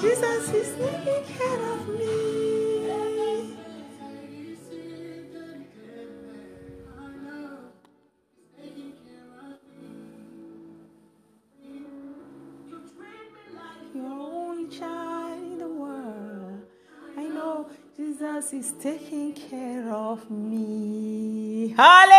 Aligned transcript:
Jesus 0.00 0.50
is 0.50 0.76
taking 0.76 1.24
care 1.38 1.72
of 1.72 1.88
me. 1.88 2.36
Your 13.94 14.04
only 14.04 14.68
child 14.68 15.38
in 15.42 15.58
the 15.58 15.68
world. 15.68 16.62
I 17.16 17.22
know 17.28 17.66
Jesus 17.96 18.52
is 18.52 18.74
taking 18.80 19.32
care 19.32 19.90
of 19.90 20.30
me. 20.30 21.74
Hallelujah! 21.76 22.15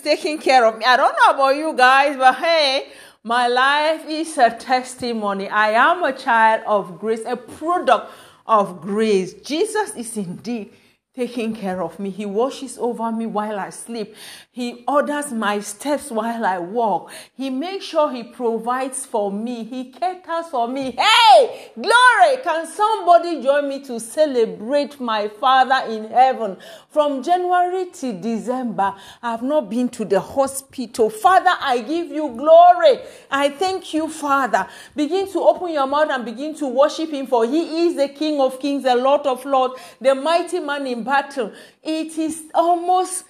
Taking 0.00 0.38
care 0.38 0.66
of 0.66 0.78
me. 0.78 0.84
I 0.84 0.96
don't 0.96 1.14
know 1.14 1.34
about 1.34 1.56
you 1.56 1.72
guys, 1.74 2.16
but 2.16 2.36
hey, 2.36 2.88
my 3.22 3.48
life 3.48 4.08
is 4.08 4.38
a 4.38 4.50
testimony. 4.50 5.48
I 5.48 5.70
am 5.70 6.02
a 6.04 6.12
child 6.12 6.62
of 6.66 6.98
grace, 6.98 7.22
a 7.26 7.36
product 7.36 8.12
of 8.46 8.80
grace. 8.80 9.34
Jesus 9.34 9.94
is 9.94 10.16
indeed 10.16 10.72
taking 11.14 11.56
care 11.56 11.82
of 11.82 11.98
me. 11.98 12.08
He 12.08 12.24
washes 12.24 12.78
over 12.78 13.10
me 13.10 13.26
while 13.26 13.58
I 13.58 13.70
sleep. 13.70 14.14
He 14.52 14.84
orders 14.86 15.32
my 15.32 15.58
steps 15.58 16.08
while 16.10 16.46
I 16.46 16.58
walk. 16.58 17.10
He 17.36 17.50
makes 17.50 17.86
sure 17.86 18.12
He 18.12 18.22
provides 18.22 19.06
for 19.06 19.32
me. 19.32 19.64
He 19.64 19.90
caters 19.90 20.46
for 20.50 20.68
me. 20.68 20.92
Hey, 20.92 21.72
glory! 21.74 22.42
Can 22.44 22.64
somebody 22.66 23.42
join 23.42 23.68
me 23.68 23.82
to 23.84 23.98
celebrate 23.98 25.00
my 25.00 25.26
Father 25.28 25.90
in 25.92 26.08
heaven? 26.10 26.56
From 26.90 27.24
January 27.24 27.86
to 27.86 28.12
December, 28.12 28.94
I 29.20 29.32
have 29.32 29.42
not 29.42 29.68
been 29.68 29.88
to 29.90 30.04
the 30.04 30.20
hospital. 30.20 31.10
Father, 31.10 31.50
I 31.60 31.80
give 31.80 32.08
you 32.08 32.28
glory. 32.36 33.00
I 33.30 33.48
thank 33.48 33.92
you, 33.94 34.08
Father. 34.08 34.66
Begin 34.94 35.30
to 35.32 35.40
open 35.40 35.72
your 35.72 35.88
mouth 35.88 36.10
and 36.10 36.24
begin 36.24 36.54
to 36.56 36.68
worship 36.68 37.10
Him, 37.10 37.26
for 37.26 37.44
He 37.44 37.86
is 37.86 37.96
the 37.96 38.08
King 38.08 38.40
of 38.40 38.60
kings, 38.60 38.84
the 38.84 38.94
Lord 38.94 39.26
of 39.26 39.44
lords, 39.44 39.74
the 40.00 40.14
mighty 40.14 40.60
man 40.60 40.86
in 40.86 40.99
battle. 41.04 41.52
It 41.82 42.18
is 42.18 42.44
almost 42.54 43.24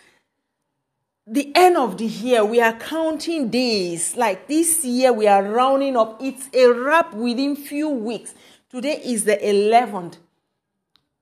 the 1.26 1.53
end 1.54 1.76
of 1.76 1.98
the 1.98 2.06
year. 2.06 2.44
We 2.44 2.60
are 2.60 2.72
counting 2.72 3.48
days. 3.50 4.16
Like 4.16 4.48
this 4.48 4.84
year, 4.84 5.12
we 5.12 5.27
are 5.27 5.42
rounding 5.42 5.97
up. 5.97 6.21
It's 6.21 6.48
a 6.53 6.68
wrap 6.72 7.15
within 7.15 7.56
few 7.56 7.89
weeks. 7.89 8.34
Today 8.68 9.00
is 9.04 9.24
the 9.24 9.36
11th. 9.36 10.16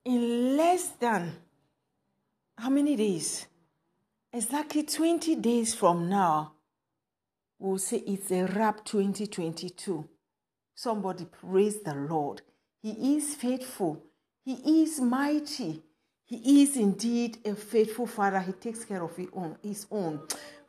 In 0.05 0.57
less 0.57 0.89
than 1.01 1.37
how 2.57 2.71
many 2.71 2.97
days? 2.97 3.47
Exactly 4.33 4.83
20 4.83 5.37
days 5.37 5.75
from 5.75 6.09
now, 6.09 6.53
we'll 7.59 7.79
say 7.79 7.99
it's 7.99 8.31
a 8.31 8.45
wrap 8.45 8.85
2022. 8.85 10.09
Somebody 10.75 11.25
praise 11.25 11.81
the 11.83 11.95
Lord. 11.95 12.43
He 12.83 13.17
is 13.17 13.35
faithful. 13.35 14.03
He 14.45 14.83
is 14.83 15.01
mighty. 15.01 15.83
He 16.29 16.63
is 16.63 16.77
indeed 16.77 17.39
a 17.47 17.55
faithful 17.55 18.07
father. 18.07 18.39
He 18.39 18.53
takes 18.53 18.85
care 18.85 19.03
of 19.03 19.17
his 19.17 19.87
own. 19.91 20.21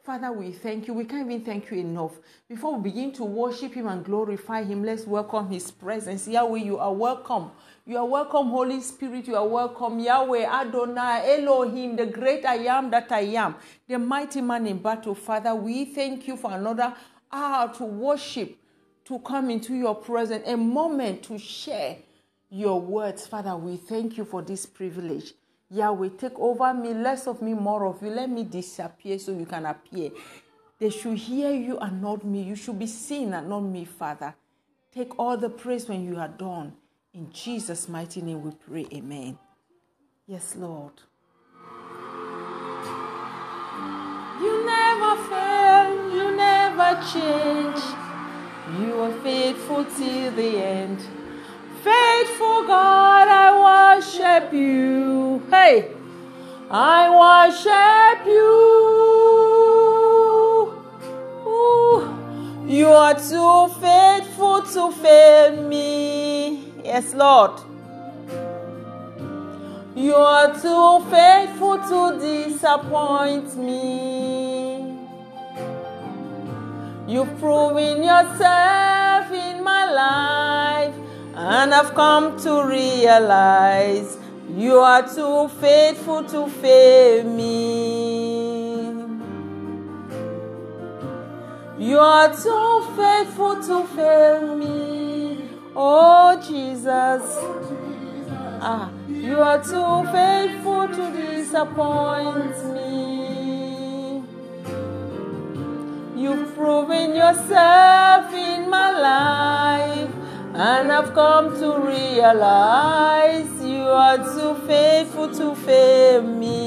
Father, 0.01 0.31
we 0.31 0.53
thank 0.53 0.87
you. 0.87 0.93
We 0.93 1.03
can't 1.03 1.29
even 1.29 1.43
thank 1.43 1.69
you 1.69 1.79
enough. 1.79 2.13
Before 2.47 2.77
we 2.77 2.89
begin 2.89 3.11
to 3.15 3.25
worship 3.25 3.73
him 3.73 3.87
and 3.87 4.05
glorify 4.05 4.63
him, 4.63 4.85
let's 4.85 5.05
welcome 5.05 5.49
his 5.49 5.69
presence. 5.69 6.29
Yahweh, 6.29 6.59
you 6.59 6.77
are 6.77 6.93
welcome. 6.93 7.51
You 7.85 7.97
are 7.97 8.05
welcome, 8.05 8.47
Holy 8.47 8.79
Spirit. 8.79 9.27
You 9.27 9.35
are 9.35 9.45
welcome, 9.45 9.99
Yahweh, 9.99 10.45
Adonai, 10.45 11.39
Elohim, 11.41 11.97
the 11.97 12.05
great 12.05 12.45
I 12.45 12.55
am 12.59 12.89
that 12.91 13.11
I 13.11 13.35
am, 13.35 13.55
the 13.85 13.99
mighty 13.99 14.39
man 14.39 14.65
in 14.65 14.77
battle. 14.77 15.13
Father, 15.13 15.53
we 15.53 15.83
thank 15.83 16.25
you 16.25 16.37
for 16.37 16.51
another 16.53 16.95
hour 17.33 17.73
to 17.73 17.83
worship, 17.83 18.57
to 19.03 19.19
come 19.19 19.49
into 19.49 19.75
your 19.75 19.95
presence, 19.95 20.47
a 20.47 20.55
moment 20.55 21.23
to 21.23 21.37
share 21.37 21.97
your 22.49 22.79
words. 22.79 23.27
Father, 23.27 23.57
we 23.57 23.75
thank 23.75 24.17
you 24.17 24.23
for 24.23 24.41
this 24.41 24.65
privilege. 24.65 25.33
Yahweh, 25.71 26.09
take 26.17 26.37
over 26.39 26.73
me, 26.73 26.93
less 26.93 27.27
of 27.27 27.41
me, 27.41 27.53
more 27.53 27.85
of 27.85 28.01
you. 28.01 28.09
Let 28.09 28.29
me 28.29 28.43
disappear 28.43 29.19
so 29.19 29.31
you 29.31 29.45
can 29.45 29.65
appear. 29.65 30.11
They 30.79 30.89
should 30.89 31.17
hear 31.17 31.51
you 31.51 31.77
and 31.77 32.01
not 32.01 32.25
me. 32.25 32.41
You 32.41 32.55
should 32.55 32.79
be 32.79 32.87
seen 32.87 33.33
and 33.33 33.49
not 33.49 33.61
me, 33.61 33.85
Father. 33.85 34.33
Take 34.93 35.19
all 35.19 35.37
the 35.37 35.49
praise 35.49 35.87
when 35.87 36.03
you 36.03 36.17
are 36.17 36.27
done. 36.27 36.73
In 37.13 37.31
Jesus' 37.31 37.87
mighty 37.87 38.21
name 38.21 38.41
we 38.41 38.51
pray. 38.51 38.87
Amen. 38.93 39.37
Yes, 40.25 40.55
Lord. 40.55 40.93
You 44.41 44.65
never 44.65 45.15
fail, 45.29 46.13
you 46.15 46.35
never 46.35 47.01
change. 47.11 47.83
You 48.79 48.99
are 49.01 49.13
faithful 49.21 49.85
till 49.85 50.31
the 50.31 50.57
end. 50.63 51.18
Faithful 51.83 52.67
God, 52.67 53.27
I 53.27 53.95
worship 53.95 54.53
you. 54.53 55.41
Hey, 55.49 55.91
I 56.69 57.09
worship 57.09 58.25
you. 58.27 58.89
You 62.69 62.87
are 62.87 63.15
too 63.15 63.67
faithful 63.81 64.61
to 64.61 64.91
fail 64.91 65.63
me. 65.67 66.71
Yes, 66.83 67.15
Lord. 67.15 67.59
You 69.95 70.13
are 70.13 70.53
too 70.53 71.03
faithful 71.09 71.79
to 71.79 72.19
disappoint 72.19 73.55
me. 73.57 74.97
You've 77.07 77.39
proven 77.39 78.03
yourself 78.03 79.31
in 79.31 79.63
my 79.63 79.91
life. 79.91 80.98
And 81.41 81.73
I've 81.73 81.95
come 81.95 82.37
to 82.41 82.65
realize 82.65 84.17
you 84.53 84.79
are 84.79 85.07
too 85.07 85.47
faithful 85.61 86.25
to 86.25 86.49
fail 86.49 87.23
me. 87.23 88.89
You 91.79 91.97
are 91.97 92.35
too 92.35 92.87
faithful 92.97 93.55
to 93.63 93.87
fail 93.95 94.53
me. 94.57 95.49
Oh 95.77 96.37
Jesus. 96.45 97.23
Ah, 98.61 98.91
you 99.07 99.39
are 99.39 99.63
too 99.63 100.11
faithful 100.11 100.89
to 100.89 101.11
disappoint 101.15 102.57
me. 102.75 104.23
You've 106.21 106.53
proven 106.53 107.15
yourself 107.15 108.33
in 108.33 108.69
my 108.69 108.91
life. 108.91 110.18
And 110.61 110.91
I've 110.91 111.13
come 111.13 111.57
to 111.61 111.79
realize 111.87 113.47
you 113.63 113.79
are 113.79 114.17
too 114.17 114.55
faithful 114.67 115.33
to 115.35 115.55
fail 115.55 116.21
me. 116.21 116.65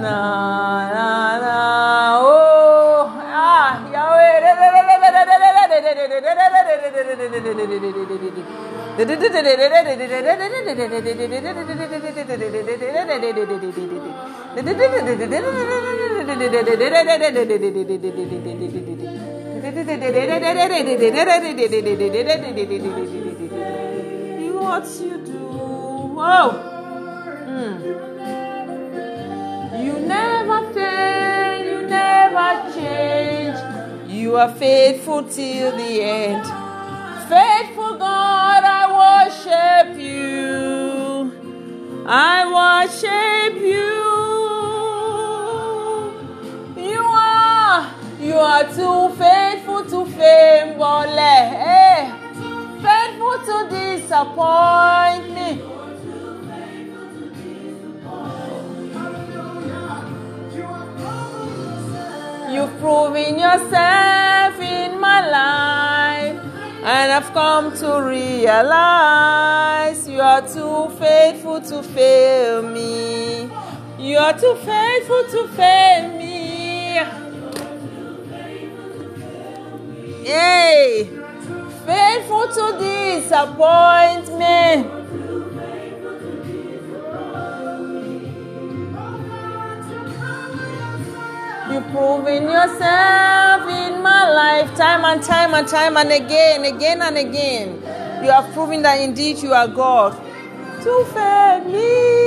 Na 0.00 0.16
na 0.96 1.38
na 1.44 1.56
oh 2.24 3.04
ah 3.20 3.76
You 19.06 19.35
what 24.62 24.86
you 25.00 25.16
do? 25.26 25.38
Whoa. 26.18 26.46
Mm. 27.48 27.76
You 29.84 29.94
never 30.06 30.72
fail, 30.72 31.58
you 31.64 31.78
never 31.88 32.48
change. 32.74 33.58
You 34.08 34.36
are 34.36 34.54
faithful 34.54 35.24
till 35.24 35.76
the 35.76 36.02
end. 36.02 36.44
Faithful 37.28 37.98
God, 37.98 38.62
I 38.62 38.82
worship 39.02 39.98
you. 39.98 41.32
I 42.06 42.36
worship 42.58 43.60
you. 43.60 44.06
you. 48.20 48.34
are 48.36 48.64
too 48.64 49.08
faithful 49.16 49.45
Bole. 50.16 51.16
Hey, 51.16 51.94
eh, 51.94 52.10
faithful 52.80 53.38
to 53.48 53.56
disappoint 53.68 55.26
me. 55.34 55.50
You've 62.52 62.74
proven 62.80 63.38
yourself 63.38 64.58
in 64.60 64.98
my 64.98 65.20
life, 65.28 66.40
and 66.82 67.12
I've 67.12 67.30
come 67.34 67.76
to 67.76 68.00
realize 68.02 70.08
you 70.08 70.20
are 70.20 70.40
too 70.40 70.88
faithful 70.98 71.60
to 71.60 71.82
fail 71.82 72.62
me. 72.62 73.50
You 73.98 74.16
are 74.18 74.32
too 74.38 74.56
faithful 74.64 75.24
to 75.32 75.48
fail 75.48 76.08
me. 76.08 76.15
Hey, 80.26 81.04
faithful 81.86 82.48
to 82.48 82.76
disappoint 82.80 84.26
me. 84.36 84.82
You've 91.70 91.86
proven 91.92 92.42
yourself 92.42 93.70
in 93.70 94.02
my 94.02 94.28
life 94.34 94.76
time 94.76 95.04
and 95.04 95.22
time 95.22 95.54
and 95.54 95.68
time 95.68 95.96
and 95.96 96.10
again, 96.10 96.64
again 96.64 97.02
and 97.02 97.16
again. 97.16 97.74
You 98.24 98.32
have 98.32 98.52
proven 98.52 98.82
that 98.82 98.98
indeed 98.98 99.38
you 99.38 99.52
are 99.52 99.68
God. 99.68 100.20
To 100.82 101.04
fail 101.14 101.64
me. 101.66 102.25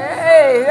Hey. 0.00 0.70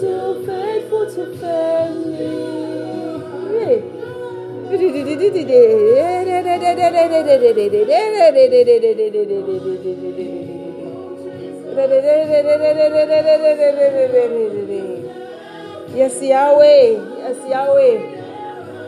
too 0.00 0.44
faithful 0.46 1.06
to 1.06 1.36
fail 1.38 1.94
me. 1.94 2.46
Yes, 15.94 16.20
Yahweh. 16.22 16.86
Yes, 17.18 17.38
Yahweh. 17.48 17.96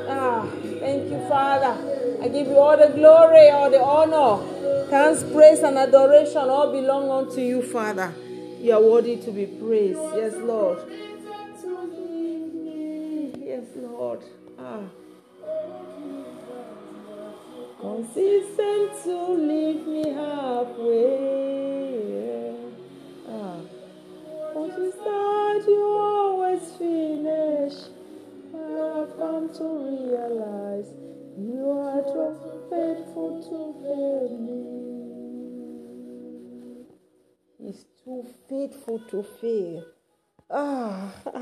Ah, 0.09 0.47
thank 0.81 1.11
you, 1.11 1.19
Father. 1.29 1.77
I 2.21 2.29
give 2.29 2.49
you 2.49 2.59
all 2.59 2.77
the 2.77 2.89
glory, 2.89 3.49
all 3.51 3.71
the 3.71 3.81
honor. 3.81 4.45
Thanks, 4.91 5.23
praise, 5.33 5.61
and 5.61 5.79
adoration 5.79 6.49
all 6.49 6.73
belong 6.73 7.11
unto 7.11 7.41
you, 7.41 7.63
Father. 7.63 8.13
You 8.61 8.73
are 8.75 8.83
worthy 8.83 9.17
to 9.19 9.31
be 9.33 9.47
praised. 9.47 10.01
Yes, 10.17 10.35
Lord. 10.37 10.79
Yes, 13.39 13.65
Lord. 13.77 14.23
Ah. 14.59 14.83
Consistent 17.81 19.05
to 19.05 19.17
leave 19.33 19.87
me 19.87 20.11
halfway. 20.11 21.05
Ah. 23.29 23.61
Once 24.55 24.75
you 24.79 24.93
start, 24.93 25.67
you 25.69 25.83
always 25.85 26.63
finish. 26.79 27.75
I've 28.55 29.17
come 29.19 29.49
to 29.55 29.65
realize 29.65 30.89
you 31.39 31.71
are 31.71 32.03
too 32.03 32.37
faithful 32.71 33.43
to 33.43 33.59
fail 33.83 34.39
me. 34.41 34.63
He's 37.59 37.85
too 38.09 38.25
faithful 38.49 38.99
to 39.11 39.23
fail. 39.23 39.85
Ah. 40.51 41.13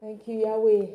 Thank 0.00 0.28
you, 0.28 0.38
Yahweh. 0.40 0.86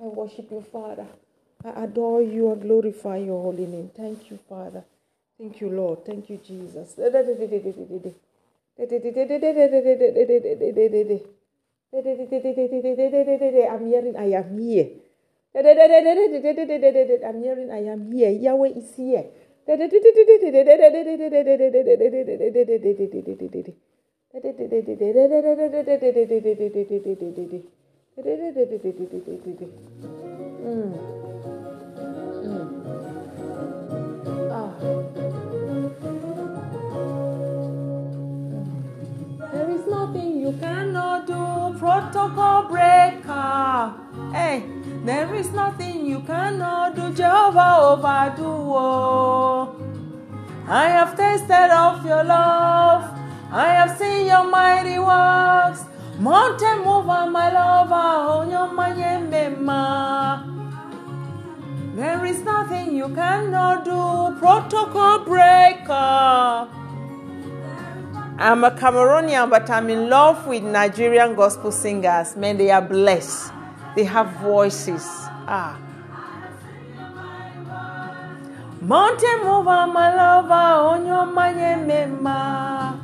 I 0.00 0.06
worship 0.06 0.50
you, 0.50 0.60
Father. 0.60 1.06
I 1.64 1.84
adore 1.84 2.22
you. 2.22 2.50
and 2.52 2.60
glorify 2.62 3.18
your 3.18 3.42
holy 3.42 3.66
name. 3.66 3.90
Thank 3.96 4.30
you, 4.30 4.38
Father. 4.48 4.84
Thank 5.38 5.60
you, 5.60 5.70
Lord. 5.70 6.04
Thank 6.04 6.28
you, 6.30 6.38
Jesus. 6.38 6.96
I'm 11.94 13.86
hearing, 13.86 14.16
I 14.18 14.34
am 14.34 14.58
here. 14.58 14.88
I'm 15.54 17.38
hearing, 17.38 17.70
I 17.70 17.86
am 17.86 18.10
here. 18.10 18.30
Yahweh 18.30 18.74
is 18.74 18.90
here. 18.96 19.30
Mm. 19.66 19.78
Mm. 30.64 31.23
Protocol 41.84 42.62
breaker. 42.72 43.92
Hey, 44.32 44.64
there 45.04 45.34
is 45.34 45.50
nothing 45.52 46.06
you 46.06 46.20
cannot 46.20 46.96
do, 46.96 47.12
Jehovah 47.12 47.76
overdo. 47.92 48.52
Oh. 48.82 49.76
I 50.66 50.88
have 50.88 51.14
tasted 51.14 51.70
of 51.70 52.06
your 52.06 52.24
love, 52.24 53.04
I 53.52 53.66
have 53.78 53.98
seen 53.98 54.26
your 54.28 54.44
mighty 54.44 54.98
works. 54.98 55.84
Mountain 56.18 56.78
mover, 56.86 57.28
my 57.30 57.52
lover, 57.52 58.08
on 58.32 58.50
your 58.50 58.68
mama. 59.68 60.48
There 61.94 62.24
is 62.24 62.40
nothing 62.40 62.96
you 62.96 63.08
cannot 63.10 63.84
do, 63.84 64.38
protocol 64.40 65.18
breaker. 65.26 66.83
I'm 68.36 68.64
a 68.64 68.70
Cameroonian, 68.72 69.48
but 69.48 69.70
I'm 69.70 69.88
in 69.88 70.10
love 70.10 70.48
with 70.48 70.64
Nigerian 70.64 71.36
gospel 71.36 71.70
singers. 71.70 72.34
Man, 72.34 72.56
they 72.56 72.68
are 72.70 72.82
blessed. 72.82 73.52
They 73.94 74.02
have 74.02 74.28
voices. 74.40 75.04
Ah. 75.46 75.78
Mountain 78.80 79.38
mover, 79.44 79.86
my 79.86 80.14
lover, 80.16 80.52
on 80.52 81.06
your 81.06 81.26
money, 81.26 81.60
mema. 81.86 83.00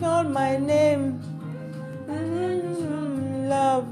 Call 0.00 0.24
my 0.24 0.56
name, 0.56 1.20
love, 3.48 3.86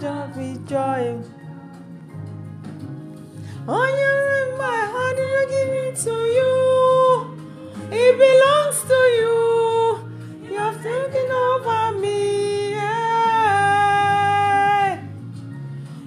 don't 0.00 0.36
be 0.36 0.60
joy. 0.68 1.18
Oh, 3.70 3.84
you're 4.00 4.28
in 4.40 4.58
my 4.58 4.80
heart, 4.92 5.18
to 6.04 6.10
you. 6.38 7.36
It 7.92 8.12
belongs 8.16 8.80
to 8.88 8.98
you. 9.18 9.36
You 10.50 10.58
have 10.58 10.82
taken 10.82 11.30
over 11.30 11.98
me. 12.00 12.74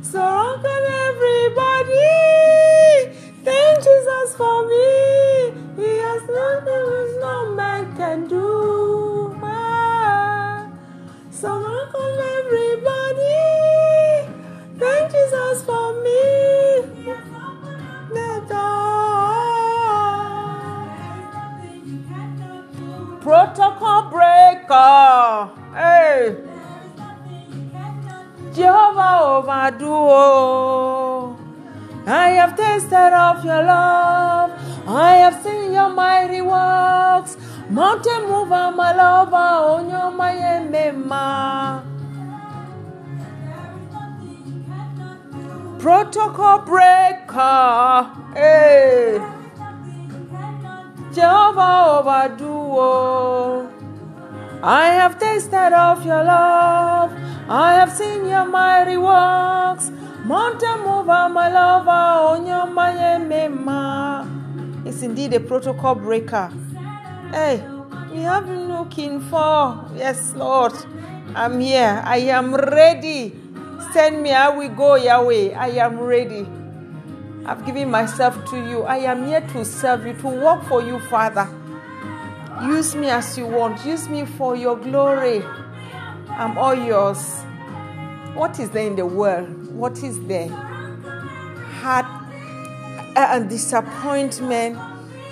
So 0.01 0.22
uncle 0.24 0.86
everybody, 1.06 2.10
thank 3.46 3.77
Jesus 3.77 4.36
for 4.36 4.68
me. 4.68 5.53
He 5.77 5.98
has 6.00 6.24
no 7.22 7.53
man 7.56 7.96
can 7.96 8.27
do. 8.27 9.38
So 11.32 11.50
uncle 11.51 12.20
everybody, 12.39 13.39
thank 14.80 15.12
Jesus 15.12 15.63
for 15.63 15.90
Protocol 23.22 24.10
breaker. 24.10 25.50
Hey. 25.74 26.36
Jehovah 28.53 29.20
overdo. 29.22 31.38
I 32.05 32.29
have 32.29 32.55
tasted 32.58 33.13
of 33.13 33.46
your 33.46 33.63
love. 33.63 34.51
I 34.88 35.15
have 35.17 35.43
seen 35.43 35.74
your 35.74 35.89
mighty 35.89 36.41
works. 36.41 37.38
Mountain 37.70 38.24
mover, 38.27 38.72
my 38.75 38.93
lover, 38.93 39.36
on 39.36 39.89
your 39.89 40.12
mema. 40.12 41.90
Protocol 45.81 46.59
breaker. 46.59 48.07
Hey. 48.35 49.17
Jehovah 51.11 51.97
overdo. 51.97 53.67
I 54.61 54.89
have 54.93 55.17
tasted 55.19 55.73
of 55.73 56.05
your 56.05 56.23
love. 56.23 57.11
I 57.50 57.73
have 57.73 57.91
seen 57.91 58.27
your 58.29 58.45
mighty 58.45 58.95
works. 58.97 59.89
Mountain 60.23 60.81
mover, 60.85 61.27
my 61.33 61.50
lover, 61.51 62.38
Onyoma 62.38 63.17
mema. 63.25 64.85
It's 64.85 65.01
indeed 65.01 65.33
a 65.33 65.39
protocol 65.39 65.95
breaker. 65.95 66.51
Hey, 67.31 67.63
we 68.11 68.21
have 68.21 68.45
been 68.45 68.67
looking 68.67 69.19
for. 69.19 69.83
Yes, 69.95 70.35
Lord. 70.35 70.73
I'm 71.33 71.59
here. 71.59 72.03
I 72.05 72.17
am 72.17 72.53
ready. 72.53 73.40
Send 73.93 74.21
me. 74.21 74.31
I 74.31 74.50
will 74.50 74.69
go, 74.69 74.95
Yahweh. 74.95 75.53
I 75.57 75.69
am 75.69 76.00
ready. 76.00 76.47
I've 77.45 77.65
given 77.65 77.89
myself 77.89 78.45
to 78.51 78.57
you. 78.57 78.83
I 78.83 78.97
am 78.97 79.25
here 79.27 79.41
to 79.41 79.65
serve 79.65 80.05
you, 80.05 80.13
to 80.13 80.27
work 80.27 80.63
for 80.65 80.81
you, 80.81 81.00
Father. 81.00 81.47
Use 82.63 82.95
me 82.95 83.09
as 83.09 83.38
you 83.38 83.47
want. 83.47 83.83
Use 83.85 84.07
me 84.07 84.25
for 84.25 84.55
your 84.55 84.77
glory. 84.77 85.43
I'm 86.29 86.57
all 86.57 86.75
yours. 86.75 87.41
What 88.35 88.59
is 88.59 88.69
there 88.69 88.85
in 88.85 88.95
the 88.95 89.05
world? 89.05 89.73
What 89.73 90.03
is 90.03 90.23
there? 90.27 90.47
Heart 90.47 92.05
uh, 93.15 93.27
and 93.31 93.50
disappointment, 93.50 94.77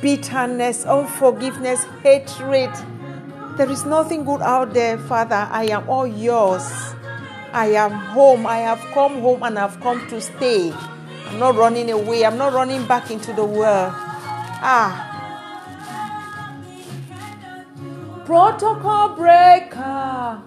bitterness, 0.01 0.85
unforgiveness, 0.85 1.83
hatred. 2.01 2.71
There 3.57 3.69
is 3.69 3.85
nothing 3.85 4.25
good 4.25 4.41
out 4.41 4.73
there, 4.73 4.97
Father. 4.97 5.47
I 5.51 5.65
am 5.65 5.87
all 5.87 6.07
yours. 6.07 6.95
I 7.53 7.67
am 7.75 7.91
home. 7.91 8.45
I 8.47 8.57
have 8.59 8.79
come 8.93 9.21
home 9.21 9.43
and 9.43 9.57
I've 9.57 9.79
come 9.79 10.07
to 10.09 10.21
stay. 10.21 10.71
I'm 11.27 11.39
not 11.39 11.55
running 11.55 11.89
away. 11.91 12.25
I'm 12.25 12.37
not 12.37 12.53
running 12.53 12.85
back 12.85 13.11
into 13.11 13.33
the 13.33 13.43
world. 13.45 13.93
Ah, 14.61 15.05
protocol 18.25 19.15
breaker. 19.15 20.41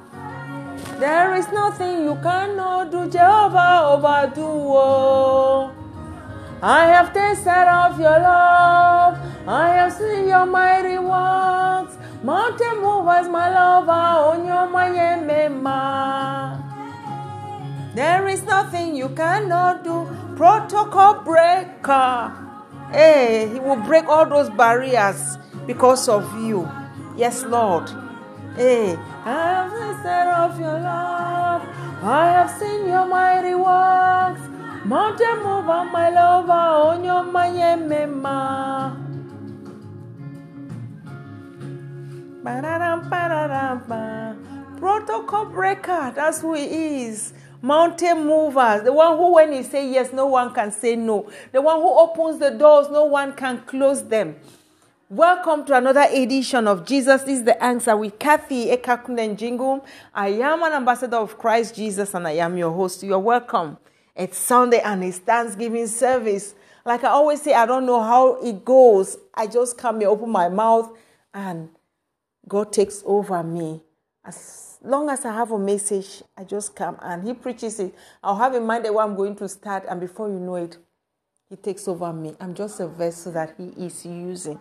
There 0.98 1.34
is 1.34 1.48
nothing 1.50 2.04
you 2.04 2.14
cannot 2.22 2.92
do, 2.92 3.10
Jehovah 3.10 3.90
overdo. 3.90 4.46
oh. 4.46 5.72
I 6.62 6.86
have 6.86 7.12
tasted 7.12 7.66
of 7.66 7.98
your 7.98 8.20
love. 8.20 9.18
I 9.48 9.68
have 9.70 9.92
seen 9.92 10.28
your 10.28 10.46
mighty 10.46 10.96
works. 10.98 11.98
Mountain 12.22 12.80
movers, 12.80 13.28
my 13.28 13.50
lover, 13.50 13.90
on 13.90 14.46
your 14.46 14.68
mema. 15.26 16.61
There 17.94 18.26
is 18.26 18.42
nothing 18.44 18.96
you 18.96 19.10
cannot 19.10 19.84
do. 19.84 20.08
Protocol 20.36 21.22
breaker. 21.24 22.32
Hey, 22.90 23.48
he 23.52 23.60
will 23.60 23.76
break 23.76 24.08
all 24.08 24.26
those 24.26 24.48
barriers 24.50 25.36
because 25.66 26.08
of 26.08 26.24
you. 26.40 26.68
Yes, 27.16 27.44
Lord. 27.44 27.90
Hey, 28.56 28.96
I 29.24 29.32
have 29.32 29.70
tasted 29.72 30.28
of 30.28 30.60
your 30.60 30.80
love. 30.80 31.62
I 32.02 32.32
have 32.32 32.50
seen 32.58 32.88
your 32.88 33.06
mighty 33.06 33.54
works. 33.54 34.40
Mountain 34.84 35.42
mover, 35.44 35.84
my 35.92 36.10
lover, 36.10 36.52
on 36.52 37.04
your 37.04 37.22
ba. 43.88 44.36
Protocol 44.78 45.46
breaker, 45.46 46.12
that's 46.14 46.40
who 46.40 46.54
he 46.54 47.04
is. 47.04 47.32
Mountain 47.64 48.26
movers, 48.26 48.82
the 48.82 48.92
one 48.92 49.16
who, 49.16 49.34
when 49.34 49.52
he 49.52 49.62
say 49.62 49.88
yes, 49.88 50.12
no 50.12 50.26
one 50.26 50.52
can 50.52 50.72
say 50.72 50.96
no. 50.96 51.30
The 51.52 51.62
one 51.62 51.76
who 51.76 51.96
opens 51.96 52.40
the 52.40 52.50
doors, 52.50 52.88
no 52.90 53.04
one 53.04 53.34
can 53.34 53.60
close 53.60 54.02
them. 54.02 54.34
Welcome 55.08 55.64
to 55.66 55.76
another 55.76 56.08
edition 56.10 56.66
of 56.66 56.84
Jesus 56.84 57.22
is 57.22 57.44
the 57.44 57.62
Answer 57.62 57.96
with 57.96 58.18
Kathy 58.18 58.66
Ekakunen 58.76 59.36
Jingum. 59.36 59.84
I 60.12 60.30
am 60.30 60.64
an 60.64 60.72
ambassador 60.72 61.18
of 61.18 61.38
Christ 61.38 61.76
Jesus 61.76 62.14
and 62.14 62.26
I 62.26 62.32
am 62.32 62.56
your 62.56 62.72
host. 62.72 63.04
You're 63.04 63.20
welcome. 63.20 63.78
It's 64.16 64.38
Sunday 64.38 64.80
and 64.80 65.04
it's 65.04 65.18
Thanksgiving 65.18 65.86
service. 65.86 66.56
Like 66.84 67.04
I 67.04 67.10
always 67.10 67.42
say, 67.42 67.54
I 67.54 67.66
don't 67.66 67.86
know 67.86 68.02
how 68.02 68.42
it 68.42 68.64
goes. 68.64 69.16
I 69.34 69.46
just 69.46 69.78
come 69.78 70.00
here, 70.00 70.08
open 70.08 70.30
my 70.30 70.48
mouth, 70.48 70.98
and 71.32 71.68
God 72.48 72.72
takes 72.72 73.04
over 73.06 73.40
me. 73.44 73.82
As 74.24 74.71
long 74.82 75.08
as 75.10 75.24
I 75.24 75.32
have 75.32 75.50
a 75.50 75.58
message, 75.58 76.22
I 76.36 76.44
just 76.44 76.74
come 76.74 76.96
and 77.00 77.26
He 77.26 77.34
preaches 77.34 77.78
it. 77.80 77.94
I'll 78.22 78.36
have 78.36 78.54
in 78.54 78.64
mind 78.66 78.84
the 78.84 78.92
way 78.92 79.02
I'm 79.02 79.16
going 79.16 79.36
to 79.36 79.48
start, 79.48 79.84
and 79.88 80.00
before 80.00 80.28
you 80.28 80.38
know 80.38 80.56
it, 80.56 80.76
He 81.48 81.56
takes 81.56 81.86
over 81.88 82.12
me. 82.12 82.34
I'm 82.40 82.54
just 82.54 82.80
a 82.80 82.88
vessel 82.88 83.32
that 83.32 83.54
He 83.56 83.64
is 83.84 84.04
using. 84.04 84.60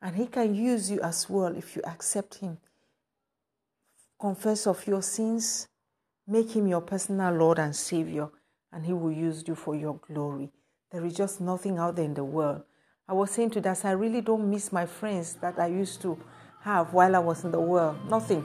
And 0.00 0.14
He 0.16 0.26
can 0.26 0.54
use 0.54 0.90
you 0.90 1.00
as 1.00 1.28
well 1.28 1.56
if 1.56 1.74
you 1.74 1.82
accept 1.82 2.36
Him. 2.36 2.58
Confess 4.20 4.66
of 4.66 4.86
your 4.86 5.02
sins, 5.02 5.68
make 6.26 6.54
Him 6.54 6.66
your 6.66 6.80
personal 6.80 7.34
Lord 7.34 7.58
and 7.58 7.74
Savior, 7.74 8.28
and 8.72 8.84
He 8.84 8.92
will 8.92 9.12
use 9.12 9.44
you 9.46 9.54
for 9.54 9.74
your 9.74 9.98
glory. 10.06 10.50
There 10.90 11.04
is 11.04 11.14
just 11.14 11.40
nothing 11.40 11.78
out 11.78 11.96
there 11.96 12.04
in 12.04 12.14
the 12.14 12.24
world. 12.24 12.62
I 13.08 13.12
was 13.12 13.30
saying 13.30 13.50
to 13.50 13.60
that, 13.62 13.84
I 13.84 13.92
really 13.92 14.20
don't 14.20 14.50
miss 14.50 14.70
my 14.72 14.86
friends 14.86 15.34
that 15.40 15.58
I 15.58 15.68
used 15.68 16.02
to 16.02 16.18
have 16.60 16.92
while 16.92 17.16
I 17.16 17.20
was 17.20 17.44
in 17.44 17.50
the 17.50 17.60
world. 17.60 17.96
Nothing. 18.10 18.44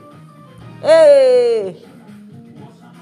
Hey! 0.84 1.80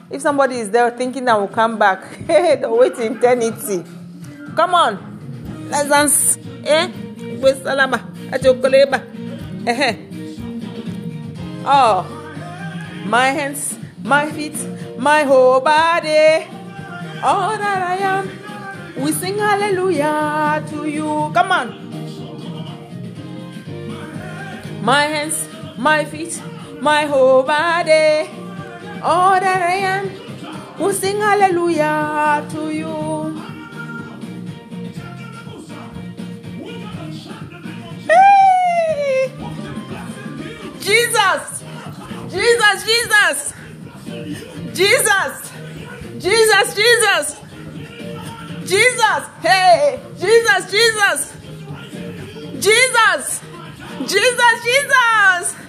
If 0.08 0.22
somebody 0.22 0.60
is 0.60 0.70
there 0.70 0.88
thinking 0.92 1.26
I 1.26 1.34
will 1.34 1.48
come 1.48 1.80
back, 1.80 2.04
hey, 2.28 2.56
don't 2.60 2.78
wait 2.78 2.92
eternity. 2.96 3.82
Come 4.54 4.74
on. 4.74 5.66
Let's 5.68 5.88
dance. 5.88 6.38
Eh? 6.62 6.86
With 7.42 7.64
salama. 7.64 7.98
Ajokoleba. 8.30 9.02
Eh. 9.66 9.96
Oh. 11.66 12.06
My 13.04 13.34
hands, 13.34 13.76
my 14.04 14.30
feet, 14.30 14.54
my 14.96 15.24
whole 15.24 15.60
body. 15.60 16.46
All 17.20 17.58
that 17.58 17.82
I 17.82 17.96
am. 17.98 18.30
We 19.02 19.10
sing 19.10 19.38
hallelujah 19.38 20.62
to 20.70 20.86
you. 20.86 21.32
Come 21.34 21.50
on. 21.50 21.74
My 24.84 25.02
hands, 25.02 25.48
my 25.76 26.04
feet, 26.04 26.40
my 26.82 27.04
whole 27.04 27.44
body. 27.44 28.28
All 29.02 29.38
that 29.38 29.62
I 29.62 29.74
am. 29.94 30.10
We 30.80 30.92
sing 30.92 31.18
hallelujah 31.18 32.44
to 32.50 32.70
you. 32.70 33.38
Hey! 38.10 39.30
Jesus! 40.80 41.62
Jesus, 42.28 42.76
Jesus! 42.90 43.54
Jesus! 44.74 45.52
Jesus, 46.18 46.74
Jesus. 46.74 47.40
Jesus. 48.64 49.22
Hey, 49.40 50.00
Jesus, 50.18 50.70
Jesus. 50.70 51.32
Jesus. 52.58 53.40
Jesus, 54.04 54.54
Jesus. 54.64 55.61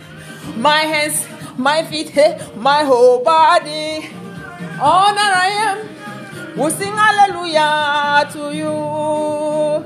My 0.57 0.79
hands, 0.79 1.27
my 1.57 1.83
feet, 1.83 2.15
my 2.55 2.83
whole 2.83 3.23
body. 3.23 4.09
All 4.79 5.13
that 5.13 5.33
I 5.37 5.49
am 5.69 5.77
will 6.57 6.69
sing 6.69 6.93
hallelujah 6.93 8.29
to 8.33 8.55
you. 8.55 8.71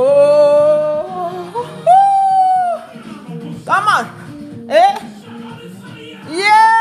come 3.65 3.89
on. 3.89 4.05
Eh? 4.69 4.97
Yay! 6.31 6.75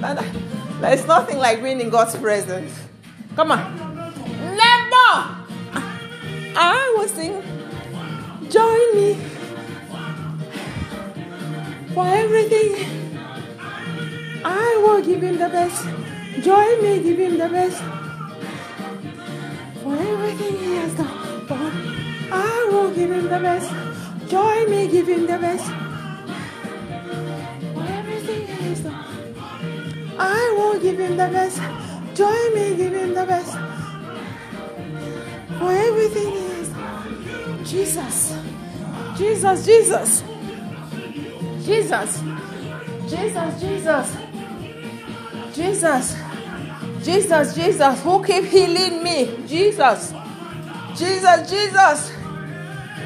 There's 0.80 1.06
nothing 1.06 1.38
like 1.38 1.62
being 1.62 1.80
in 1.80 1.90
God's 1.90 2.16
presence. 2.16 2.72
Come 3.34 3.52
on. 3.52 3.77
For 11.98 12.06
everything. 12.06 12.74
I 14.44 14.80
will 14.82 15.02
give 15.02 15.20
him 15.20 15.36
the 15.36 15.48
best. 15.48 15.82
Join 16.44 16.80
me, 16.80 17.02
give 17.02 17.18
him 17.18 17.38
the 17.38 17.48
best. 17.48 17.78
For 19.82 19.94
everything 20.10 20.54
he 20.58 20.76
has 20.76 20.94
done 20.94 21.46
for 21.48 21.58
I 22.30 22.68
will 22.70 22.90
give 22.94 23.10
him 23.10 23.24
the 23.24 23.40
best. 23.40 23.68
Join 24.30 24.70
me, 24.70 24.86
give 24.86 25.08
him 25.08 25.26
the 25.26 25.38
best. 25.46 25.66
For 27.74 27.84
everything 27.98 28.46
he 28.46 28.68
has 28.68 28.80
done, 28.80 29.34
I 30.20 30.54
will 30.56 30.78
give 30.80 31.00
him 31.00 31.16
the 31.16 31.28
best. 31.38 31.60
Join 32.14 32.54
me, 32.54 32.76
give 32.76 32.94
him 32.94 33.14
the 33.14 33.26
best. 33.26 33.52
For 35.58 35.72
everything 35.88 36.30
he 36.30 36.48
has 36.58 36.68
done. 36.68 37.64
Jesus, 37.64 38.38
Jesus, 39.18 39.66
Jesus, 39.66 40.27
Jesus, 41.68 42.22
Jesus, 43.10 43.60
Jesus, 43.60 44.16
Jesus. 45.54 46.16
Jesus, 47.02 47.54
Jesus, 47.54 48.02
who 48.02 48.24
keep 48.24 48.44
healing 48.44 49.02
me? 49.02 49.46
Jesus, 49.46 50.14
Jesus, 50.96 51.50
Jesus. 51.50 52.12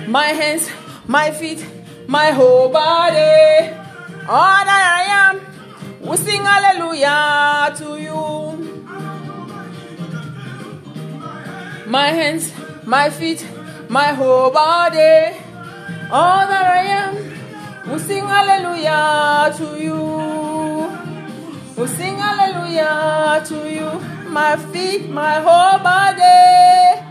My 0.07 0.27
hands, 0.27 0.71
my 1.09 1.33
feet, 1.33 1.67
my 2.07 2.31
whole 2.31 2.69
body, 2.69 3.75
all 4.29 4.65
that 4.71 4.83
I 4.99 5.03
am, 5.23 5.41
we 6.01 6.17
sing 6.17 6.45
hallelujah 6.45 7.75
to 7.79 7.97
you. 8.01 8.21
My 11.87 12.09
hands, 12.11 12.53
my 12.85 13.11
feet, 13.11 13.45
my 13.89 14.13
whole 14.13 14.53
body, 14.53 15.37
all 16.13 16.47
that 16.47 16.67
I 16.79 16.85
am, 16.85 17.32
we 17.87 17.99
sing 17.99 18.25
hallelujah 18.25 19.53
to 19.59 19.67
you. 19.83 19.99
We 21.77 21.87
sing 21.89 22.17
hallelujah 22.17 23.43
to 23.47 23.59
you, 23.71 23.89
my 24.31 24.57
feet, 24.73 25.09
my 25.09 25.41
whole 25.41 25.79
body. 25.83 27.03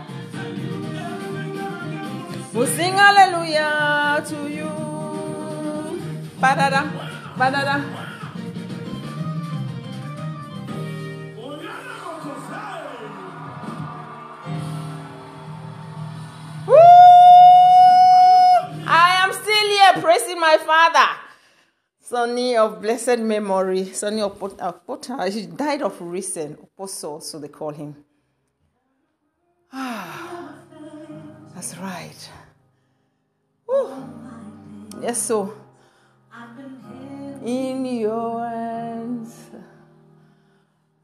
We 2.54 2.66
sing 2.66 2.94
hallelujah 2.94 4.22
to 4.28 4.48
you. 4.48 4.70
Ba-da-da, 6.40 6.82
ba-da-da. 7.36 8.01
Sonny 22.12 22.58
of 22.58 22.82
blessed 22.82 23.20
memory, 23.20 23.86
Sonny 23.94 24.20
of 24.20 24.38
Pota, 24.38 25.32
he 25.32 25.46
died 25.46 25.80
of 25.80 25.96
recent, 25.98 26.60
Apostle, 26.62 27.22
so 27.22 27.38
they 27.38 27.48
call 27.48 27.70
him. 27.70 27.96
Ah, 29.72 30.56
that's 31.54 31.74
right. 31.78 32.30
Woo. 33.66 33.94
Yes, 35.00 35.22
so 35.22 35.54
in 37.42 37.86
your 37.86 38.46
hands 38.46 39.34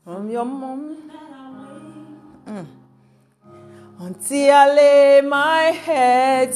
from 0.04 0.28
your 0.28 0.44
mom 0.44 1.10
mm. 2.46 2.66
until 3.98 4.54
I 4.54 4.74
lay 4.74 5.20
my 5.22 5.62
head, 5.72 6.54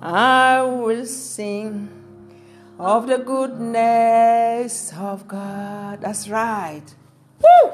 I 0.00 0.62
will 0.62 1.04
sing 1.04 1.97
of 2.78 3.08
the 3.08 3.18
goodness 3.18 4.92
of 4.96 5.26
God. 5.26 6.00
That's 6.00 6.28
right. 6.28 6.84
Woo! 7.42 7.72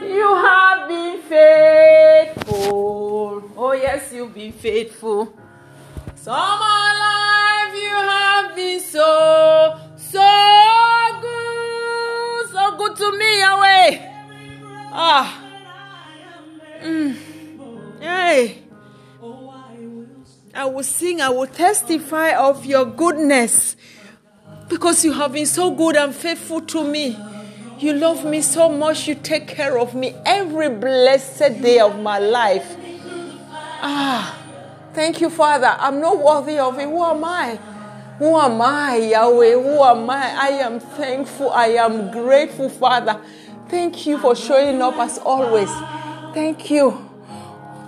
You 0.00 0.34
have 0.34 0.88
been 0.88 1.20
faithful. 1.22 2.68
Oh, 3.56 3.72
yes, 3.72 4.12
you've 4.12 4.32
been 4.34 4.52
faithful. 4.52 5.36
So 6.14 6.30
my 6.32 7.66
life, 7.68 7.74
you 7.74 7.94
have 7.94 8.56
been 8.56 8.80
so, 8.80 9.78
so 9.96 10.28
good. 11.20 12.48
So 12.50 12.76
good 12.78 12.96
to 12.96 13.18
me, 13.18 13.40
Yahweh. 13.40 13.98
Ah. 14.92 15.44
Mm. 16.80 17.16
Hey. 18.00 18.67
I 20.54 20.64
will 20.64 20.82
sing, 20.82 21.20
I 21.20 21.28
will 21.28 21.46
testify 21.46 22.30
of 22.32 22.64
your 22.64 22.84
goodness 22.84 23.76
because 24.68 25.04
you 25.04 25.12
have 25.12 25.32
been 25.32 25.46
so 25.46 25.70
good 25.70 25.96
and 25.96 26.14
faithful 26.14 26.60
to 26.62 26.84
me. 26.84 27.16
You 27.78 27.92
love 27.92 28.24
me 28.24 28.40
so 28.40 28.68
much, 28.68 29.06
you 29.06 29.14
take 29.14 29.46
care 29.46 29.78
of 29.78 29.94
me 29.94 30.14
every 30.26 30.68
blessed 30.68 31.62
day 31.62 31.78
of 31.78 32.00
my 32.00 32.18
life. 32.18 32.76
Ah, 33.80 34.36
thank 34.94 35.20
you, 35.20 35.30
Father. 35.30 35.76
I'm 35.78 36.00
not 36.00 36.18
worthy 36.18 36.58
of 36.58 36.78
it. 36.78 36.88
Who 36.88 37.04
am 37.04 37.24
I? 37.24 37.56
Who 38.18 38.36
am 38.36 38.60
I, 38.60 38.96
Yahweh? 38.96 39.52
Who 39.52 39.82
am 39.82 40.10
I? 40.10 40.34
I 40.34 40.48
am 40.66 40.80
thankful. 40.80 41.50
I 41.50 41.68
am 41.68 42.10
grateful, 42.10 42.68
Father. 42.68 43.20
Thank 43.68 44.06
you 44.06 44.18
for 44.18 44.34
showing 44.34 44.82
up 44.82 44.96
as 44.96 45.18
always. 45.18 45.70
Thank 46.34 46.70
you. 46.70 47.07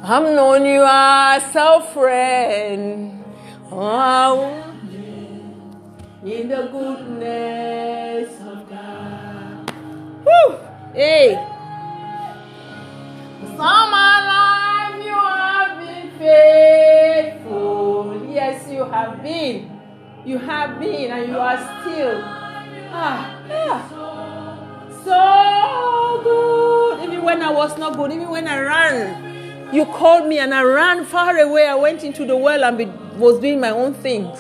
I've 0.03 0.23
known 0.23 0.65
you 0.65 0.83
as 0.83 1.55
a 1.55 1.83
friend. 1.93 3.23
Oh, 3.71 4.65
in 6.25 6.49
the 6.49 6.69
goodness 6.73 8.31
of 8.41 8.69
God. 8.69 9.71
Woo! 10.25 10.57
Hey! 10.95 11.35
All 13.59 13.91
my 13.91 14.25
life 14.25 15.05
you 15.05 15.15
have 15.15 15.79
been 15.81 16.11
faithful. 16.19 18.27
Yes, 18.31 18.71
you 18.71 18.85
have 18.85 19.23
been. 19.23 19.71
You 20.25 20.39
have 20.39 20.79
been 20.81 21.11
and 21.11 21.29
you 21.29 21.39
are 21.39 21.59
still. 21.83 22.21
Ah, 22.93 23.39
yeah. 23.49 23.89
So 25.05 26.21
good. 26.25 27.05
Even 27.05 27.23
when 27.23 27.43
I 27.43 27.53
was 27.53 27.77
not 27.77 27.97
good, 27.97 28.13
even 28.13 28.31
when 28.31 28.49
I 28.49 28.59
ran, 28.61 29.30
you 29.73 29.85
called 29.87 30.27
me 30.29 30.39
and 30.39 30.53
I 30.53 30.63
ran 30.63 31.05
far 31.05 31.37
away. 31.39 31.67
I 31.67 31.75
went 31.75 32.03
into 32.03 32.25
the 32.25 32.37
well 32.37 32.65
and 32.65 32.77
be, 32.79 32.87
was 33.19 33.41
doing 33.41 33.61
my 33.61 33.71
own 33.71 33.95
things. 33.95 34.39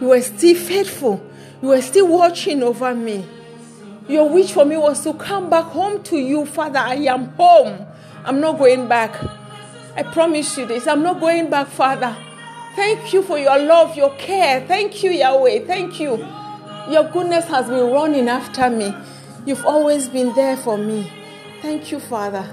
You 0.00 0.08
were 0.08 0.20
still 0.22 0.56
faithful. 0.56 1.26
You 1.62 1.68
were 1.68 1.82
still 1.82 2.08
watching 2.08 2.62
over 2.62 2.94
me. 2.94 3.26
Your 4.08 4.28
wish 4.28 4.52
for 4.52 4.64
me 4.64 4.76
was 4.76 5.02
to 5.04 5.14
come 5.14 5.48
back 5.50 5.64
home 5.66 6.02
to 6.04 6.18
you, 6.18 6.44
Father. 6.46 6.78
I 6.78 6.94
am 6.94 7.26
home. 7.30 7.86
I'm 8.24 8.40
not 8.40 8.58
going 8.58 8.88
back. 8.88 9.14
I 9.96 10.02
promise 10.02 10.56
you 10.58 10.66
this. 10.66 10.86
I'm 10.86 11.02
not 11.02 11.20
going 11.20 11.48
back, 11.50 11.68
Father. 11.68 12.16
Thank 12.76 13.12
you 13.12 13.22
for 13.22 13.38
your 13.38 13.58
love, 13.58 13.96
your 13.96 14.14
care. 14.16 14.66
Thank 14.66 15.02
you, 15.02 15.10
Yahweh. 15.10 15.66
Thank 15.66 16.00
you. 16.00 16.16
Your 16.90 17.04
goodness 17.04 17.46
has 17.46 17.68
been 17.68 17.90
running 17.92 18.28
after 18.28 18.70
me. 18.70 18.94
You've 19.46 19.64
always 19.64 20.08
been 20.08 20.34
there 20.34 20.56
for 20.56 20.76
me. 20.76 21.10
Thank 21.62 21.92
you, 21.92 22.00
Father. 22.00 22.48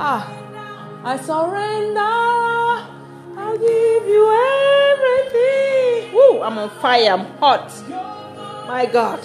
Ah, 0.00 0.37
I 1.08 1.16
surrender. 1.16 2.00
I'll 3.40 3.56
give 3.56 4.04
you 4.14 4.24
everything. 4.92 6.12
Woo, 6.12 6.42
I'm 6.42 6.58
on 6.58 6.68
fire. 6.82 7.12
I'm 7.14 7.24
hot. 7.38 7.72
My 8.68 8.84
God. 8.84 9.20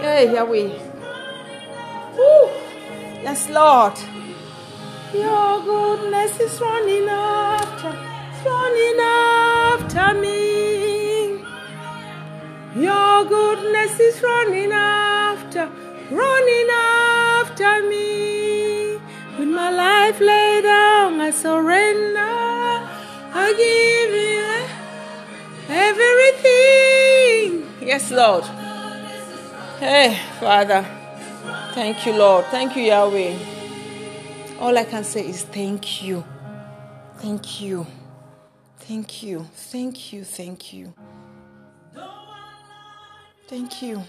Hey, 0.00 0.32
Yahweh. 0.32 0.70
Woo. 2.16 2.48
Yes, 3.22 3.50
Lord. 3.50 3.92
Your 5.12 5.62
goodness 5.64 6.40
is 6.40 6.58
running 6.62 7.08
after, 7.10 7.92
running 8.48 9.00
after 9.00 10.14
me. 10.18 11.44
Your 12.82 13.24
goodness 13.26 14.00
is 14.00 14.22
running 14.22 14.72
after, 14.72 15.68
running 16.10 16.70
after 16.70 17.82
me. 17.86 18.39
My 19.60 19.70
life 19.70 20.18
laid 20.20 20.62
down, 20.62 21.20
I 21.20 21.30
surrender. 21.32 22.18
I 23.42 23.46
give 23.62 24.12
you 24.26 24.48
everything. 25.90 27.50
Yes, 27.86 28.10
Lord. 28.10 28.44
Hey, 29.78 30.18
Father. 30.40 30.82
Thank 31.74 32.06
you, 32.06 32.12
Lord. 32.14 32.46
Thank 32.46 32.74
you, 32.74 32.84
Yahweh. 32.84 33.36
All 34.60 34.78
I 34.78 34.84
can 34.84 35.04
say 35.04 35.28
is 35.28 35.42
thank 35.42 36.02
you. 36.02 36.24
Thank 37.18 37.60
you. 37.60 37.86
Thank 38.78 39.22
you. 39.22 39.46
Thank 39.54 40.12
you. 40.14 40.24
Thank 40.24 40.72
you. 40.72 40.94
Thank 43.46 43.82
you. 43.82 44.04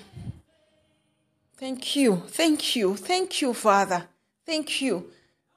Thank 1.57 1.95
you. 1.97 2.23
Thank 2.39 2.75
you. 2.77 2.95
Thank 2.95 3.41
you, 3.41 3.53
Father. 3.53 4.07
Thank 4.45 4.81
you. 4.81 5.11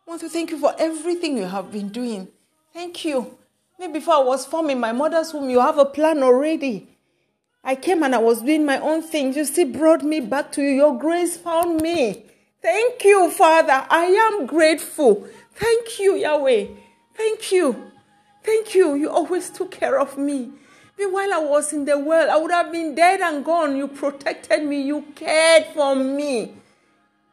I 0.07 0.11
want 0.11 0.21
to 0.21 0.29
thank 0.29 0.51
you 0.51 0.59
for 0.59 0.75
everything 0.79 1.39
you 1.39 1.47
have 1.47 1.73
been 1.73 1.89
doing. 1.89 2.29
Thank 2.75 3.07
you. 3.07 3.39
Maybe 3.79 3.95
before 3.95 4.15
I 4.15 4.23
was 4.23 4.45
forming 4.45 4.79
my 4.79 4.93
mother's 4.93 5.33
womb, 5.33 5.49
you 5.49 5.61
have 5.61 5.79
a 5.79 5.87
plan 5.87 6.23
already. 6.23 6.89
I 7.65 7.75
came 7.75 8.03
and 8.03 8.15
I 8.15 8.19
was 8.19 8.43
doing 8.43 8.67
my 8.67 8.79
own 8.79 9.03
thing. 9.03 9.33
You 9.33 9.47
still 9.47 9.73
brought 9.73 10.03
me 10.03 10.21
back 10.21 10.53
to 10.53 10.63
you. 10.63 10.69
Your 10.69 10.99
grace 10.99 11.39
found 11.39 11.81
me. 11.81 12.27
Thank 12.61 13.03
you, 13.05 13.31
Father. 13.31 13.87
I 13.89 14.05
am 14.05 14.47
grateful. 14.47 15.27
Thank 15.55 15.99
you, 15.99 16.17
Yahweh. 16.17 16.67
Thank 17.17 17.51
you. 17.53 17.91
Thank 18.43 18.75
you. 18.75 18.95
You 18.95 19.09
always 19.11 19.49
took 19.49 19.71
care 19.71 19.99
of 19.99 20.19
me. 20.19 20.51
Even 20.99 21.13
while 21.15 21.33
I 21.33 21.39
was 21.39 21.73
in 21.73 21.87
the 21.87 21.99
world, 21.99 22.29
I 22.29 22.37
would 22.37 22.51
have 22.51 22.71
been 22.71 22.95
dead 22.95 23.21
and 23.23 23.43
gone. 23.43 23.75
You 23.77 23.89
protected 23.89 24.65
me. 24.65 24.83
You 24.83 25.03
cared 25.15 25.67
for 25.75 25.95
me. 25.97 26.53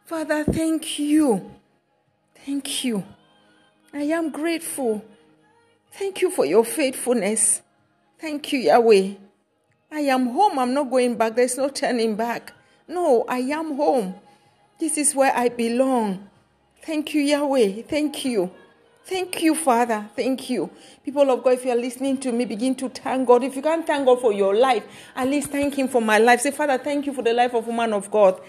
Father, 0.05 0.45
thank 0.45 0.97
you. 0.97 1.51
Thank 2.45 2.83
you. 2.83 3.03
I 3.93 4.03
am 4.03 4.31
grateful. 4.31 5.05
Thank 5.91 6.21
you 6.21 6.31
for 6.31 6.45
your 6.45 6.63
faithfulness. 6.63 7.61
Thank 8.19 8.53
you, 8.53 8.59
Yahweh. 8.59 9.13
I 9.91 9.99
am 9.99 10.27
home. 10.27 10.57
I'm 10.57 10.73
not 10.73 10.89
going 10.89 11.15
back. 11.15 11.35
There's 11.35 11.57
no 11.57 11.69
turning 11.69 12.15
back. 12.15 12.53
No, 12.87 13.25
I 13.27 13.39
am 13.39 13.75
home. 13.75 14.15
This 14.79 14.97
is 14.97 15.13
where 15.13 15.35
I 15.35 15.49
belong. 15.49 16.29
Thank 16.83 17.13
you, 17.13 17.21
Yahweh. 17.21 17.83
Thank 17.83 18.25
you. 18.25 18.51
Thank 19.03 19.41
you, 19.41 19.55
Father. 19.55 20.09
Thank 20.15 20.49
you. 20.49 20.69
People 21.03 21.29
of 21.29 21.43
God, 21.43 21.53
if 21.53 21.65
you 21.65 21.71
are 21.71 21.75
listening 21.75 22.17
to 22.19 22.31
me, 22.31 22.45
begin 22.45 22.75
to 22.75 22.89
thank 22.89 23.27
God. 23.27 23.43
If 23.43 23.55
you 23.55 23.61
can't 23.61 23.85
thank 23.85 24.05
God 24.05 24.21
for 24.21 24.31
your 24.31 24.55
life, 24.55 24.83
at 25.15 25.27
least 25.27 25.49
thank 25.51 25.77
Him 25.77 25.87
for 25.87 26.01
my 26.01 26.17
life. 26.17 26.41
Say, 26.41 26.51
Father, 26.51 26.77
thank 26.77 27.05
you 27.05 27.13
for 27.13 27.21
the 27.21 27.33
life 27.33 27.53
of 27.53 27.67
a 27.67 27.73
man 27.73 27.93
of 27.93 28.09
God. 28.09 28.39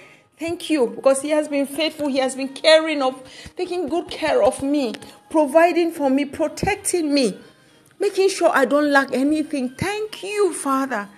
Thank 0.43 0.71
you 0.71 0.89
because 0.89 1.23
He 1.23 1.31
has 1.31 1.47
been 1.47 1.67
faithful. 1.67 2.09
He 2.09 2.19
has 2.19 2.35
been 2.35 2.49
caring 2.49 3.01
of, 3.01 3.23
taking 3.57 3.87
good 3.89 4.11
care 4.11 4.43
of 4.43 4.61
me, 4.61 4.93
providing 5.31 5.93
for 5.93 6.11
me, 6.11 6.25
protecting 6.25 7.15
me, 7.15 7.39
making 8.01 8.29
sure 8.29 8.51
I 8.53 8.65
don't 8.65 8.91
lack 8.91 9.13
anything. 9.13 9.69
Thank 9.77 10.25
you, 10.25 10.53
Father. 10.53 11.09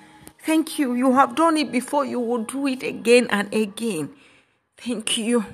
Thank 0.45 0.79
you. 0.79 0.93
You 0.93 1.15
have 1.15 1.35
done 1.37 1.57
it 1.57 1.73
before. 1.73 2.05
You 2.05 2.21
will 2.21 2.45
do 2.45 2.67
it 2.67 2.83
again 2.83 3.27
and 3.31 3.53
again. 3.55 4.11
Thank 4.77 5.17
you. 5.17 5.47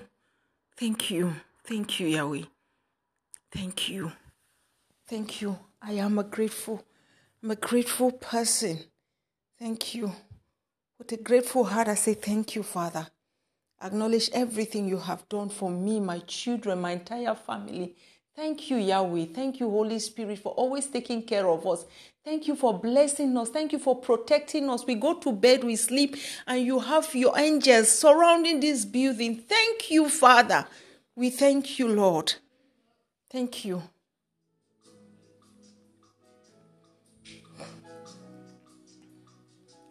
Thank 0.76 1.12
you. 1.12 1.36
Thank 1.62 2.00
you, 2.00 2.08
Yahweh. 2.08 2.42
Thank 3.52 3.88
you. 3.88 4.10
Thank 5.06 5.42
you. 5.42 5.56
I 5.80 5.92
am 5.92 6.18
a 6.18 6.24
grateful, 6.24 6.84
I'm 7.40 7.52
a 7.52 7.56
grateful 7.56 8.10
person. 8.10 8.80
Thank 9.60 9.94
you. 9.94 10.10
With 10.98 11.12
a 11.12 11.18
grateful 11.18 11.62
heart, 11.66 11.86
I 11.86 11.94
say 11.94 12.14
thank 12.14 12.56
you, 12.56 12.64
Father. 12.64 13.06
Acknowledge 13.82 14.30
everything 14.32 14.88
you 14.88 14.98
have 14.98 15.28
done 15.28 15.48
for 15.48 15.70
me, 15.70 16.00
my 16.00 16.18
children, 16.20 16.80
my 16.80 16.92
entire 16.92 17.34
family. 17.34 17.94
Thank 18.36 18.70
you, 18.70 18.76
Yahweh. 18.76 19.26
Thank 19.34 19.60
you, 19.60 19.68
Holy 19.70 19.98
Spirit, 19.98 20.38
for 20.38 20.52
always 20.52 20.86
taking 20.86 21.22
care 21.22 21.48
of 21.48 21.66
us. 21.66 21.84
Thank 22.24 22.46
you 22.46 22.54
for 22.54 22.78
blessing 22.78 23.36
us. 23.36 23.48
Thank 23.48 23.72
you 23.72 23.78
for 23.78 23.96
protecting 23.98 24.68
us. 24.68 24.84
We 24.86 24.94
go 24.94 25.14
to 25.20 25.32
bed, 25.32 25.64
we 25.64 25.76
sleep, 25.76 26.16
and 26.46 26.64
you 26.64 26.78
have 26.78 27.14
your 27.14 27.38
angels 27.38 27.88
surrounding 27.90 28.60
this 28.60 28.84
building. 28.84 29.36
Thank 29.36 29.90
you, 29.90 30.08
Father. 30.08 30.66
We 31.16 31.30
thank 31.30 31.78
you, 31.78 31.88
Lord. 31.88 32.34
Thank 33.30 33.64
you. 33.64 33.82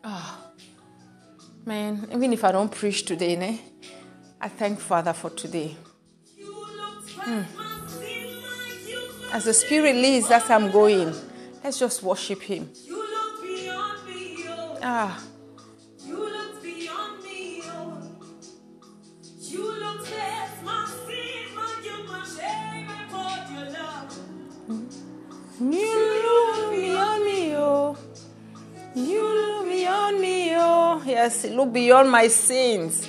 Ah, 0.03 0.51
man, 1.65 2.07
even 2.13 2.31
if 2.33 2.43
I 2.43 2.51
don't 2.51 2.71
preach 2.71 3.05
today, 3.05 3.35
ne, 3.35 3.59
I 4.41 4.47
thank 4.47 4.79
Father 4.79 5.13
for 5.13 5.29
today. 5.29 5.75
Hmm. 7.21 7.41
As 9.33 9.43
the 9.45 9.53
Spirit 9.53 9.95
leads, 9.95 10.29
that's 10.29 10.49
I'm 10.49 10.71
going. 10.71 11.13
Let's 11.63 11.77
just 11.79 12.01
worship 12.01 12.41
Him. 12.41 12.69
You 12.85 12.97
look 12.97 13.43
beyond 13.43 14.07
me, 14.07 14.43
yo. 14.43 14.77
Ah. 14.81 15.21
You 16.05 16.17
look 16.17 16.63
beyond 16.63 17.23
me. 17.23 17.61
You 19.51 19.63
look 29.23 29.65
beyond 29.65 30.21
me. 30.21 30.49
Yes, 31.05 31.45
look 31.45 31.73
beyond 31.73 32.09
my 32.09 32.27
sins. 32.27 33.07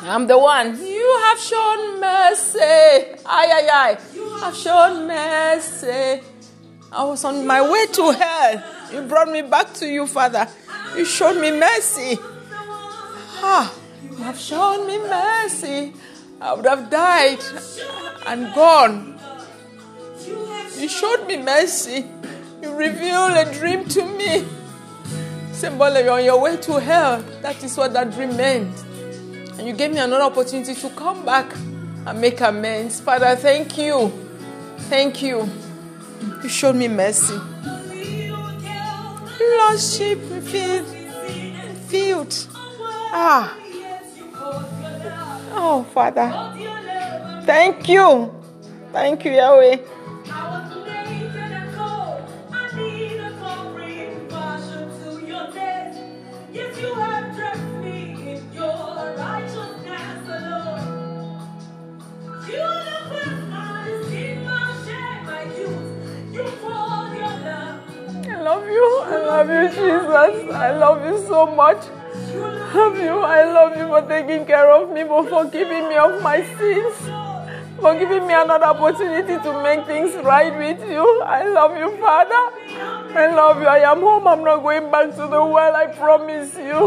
I'm 0.00 0.26
the 0.26 0.38
one. 0.38 0.78
You 0.84 1.20
have 1.24 1.38
shown 1.38 2.00
mercy. 2.00 2.58
Ay, 2.60 3.16
ay, 3.26 3.68
ay. 3.72 3.98
You 4.14 4.28
have 4.36 4.54
shown 4.54 5.06
mercy. 5.06 6.22
I 6.92 7.04
was 7.04 7.24
on 7.24 7.46
my 7.46 7.60
way 7.68 7.86
to 7.86 8.12
hell. 8.12 8.62
You 8.92 9.02
brought 9.02 9.28
me 9.28 9.42
back 9.42 9.74
to 9.74 9.86
you, 9.86 10.06
Father. 10.06 10.48
You 10.96 11.04
showed 11.04 11.40
me 11.40 11.50
mercy. 11.50 12.18
Ah, 13.40 13.74
you 14.02 14.16
have 14.18 14.38
shown 14.38 14.86
me 14.86 14.98
mercy. 14.98 15.92
I 16.40 16.54
would 16.54 16.64
have 16.66 16.88
died 16.88 17.40
and 18.26 18.54
gone. 18.54 19.18
You 20.78 20.88
showed 20.88 21.26
me 21.26 21.38
mercy. 21.38 22.06
You 22.62 22.74
revealed 22.74 23.32
a 23.36 23.52
dream 23.52 23.84
to 23.86 24.04
me. 24.04 24.46
Symbol, 25.52 25.92
you're 25.92 26.12
on 26.12 26.24
your 26.24 26.40
way 26.40 26.56
to 26.56 26.80
hell. 26.80 27.20
That 27.42 27.62
is 27.64 27.76
what 27.76 27.92
that 27.94 28.12
dream 28.12 28.36
meant. 28.36 28.84
And 29.58 29.66
you 29.66 29.72
gave 29.72 29.90
me 29.90 29.98
another 29.98 30.22
opportunity 30.24 30.74
to 30.74 30.90
come 30.90 31.24
back 31.24 31.52
and 32.06 32.20
make 32.20 32.40
amends. 32.40 33.00
Father, 33.00 33.34
thank 33.36 33.76
you. 33.76 34.12
Thank 34.88 35.20
you. 35.22 35.48
You 36.42 36.48
showed 36.48 36.76
me 36.76 36.88
mercy. 36.88 37.34
Lost 39.58 39.98
sheep 39.98 40.18
field. 40.42 40.86
field. 41.88 42.46
Ah. 43.12 43.56
Oh, 45.60 45.84
Father. 45.92 46.30
Thank 47.44 47.88
you. 47.88 48.34
Thank 48.92 49.24
you, 49.24 49.32
Yahweh. 49.32 49.76
Love 68.48 68.66
you. 68.66 68.86
I 69.04 69.16
love 69.30 69.48
you, 69.56 69.64
Jesus. 69.68 70.54
I 70.54 70.70
love 70.84 71.04
you 71.04 71.16
so 71.26 71.46
much. 71.54 71.82
I 71.84 72.74
love 72.74 72.96
you. 72.96 73.16
I 73.36 73.40
love 73.56 73.76
you 73.76 73.86
for 73.92 74.02
taking 74.08 74.46
care 74.46 74.70
of 74.70 74.90
me, 74.90 75.04
for 75.04 75.22
forgiving 75.28 75.88
me 75.88 75.96
of 75.96 76.22
my 76.22 76.38
sins, 76.56 76.96
for 77.80 77.92
giving 77.98 78.26
me 78.26 78.34
another 78.34 78.70
opportunity 78.72 79.36
to 79.46 79.62
make 79.62 79.84
things 79.86 80.14
right 80.24 80.54
with 80.56 80.80
you. 80.90 81.04
I 81.22 81.42
love 81.58 81.76
you, 81.76 81.90
Father. 81.98 82.42
I 83.22 83.26
love 83.40 83.60
you. 83.60 83.66
I 83.66 83.80
am 83.90 84.00
home. 84.00 84.26
I'm 84.26 84.42
not 84.44 84.62
going 84.62 84.90
back 84.90 85.10
to 85.16 85.26
the 85.36 85.44
world. 85.54 85.74
I 85.74 85.86
promise 85.88 86.56
you. 86.56 86.80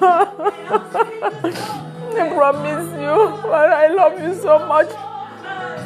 I 2.22 2.30
promise 2.38 2.88
you. 3.04 3.16
But 3.52 3.70
I 3.82 3.88
love 3.88 4.18
you 4.22 4.34
so 4.40 4.58
much. 4.66 4.90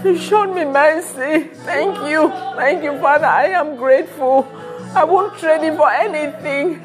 You 0.04 0.16
showed 0.16 0.54
me 0.54 0.64
mercy. 0.64 1.48
Thank 1.66 1.98
you. 2.08 2.30
Thank 2.62 2.84
you, 2.84 2.96
Father. 3.00 3.26
I 3.26 3.46
am 3.62 3.76
grateful. 3.76 4.46
I 4.94 5.04
won't 5.04 5.38
trade 5.38 5.62
him 5.62 5.76
for 5.76 5.90
anything. 5.90 6.82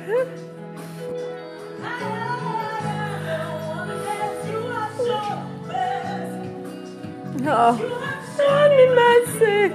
Oh, 7.45 7.75
show 8.37 8.69
me 8.69 8.85
mercy. 8.95 9.73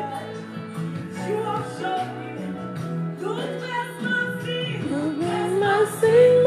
Mercy, 4.90 5.58
mercy, 5.60 6.37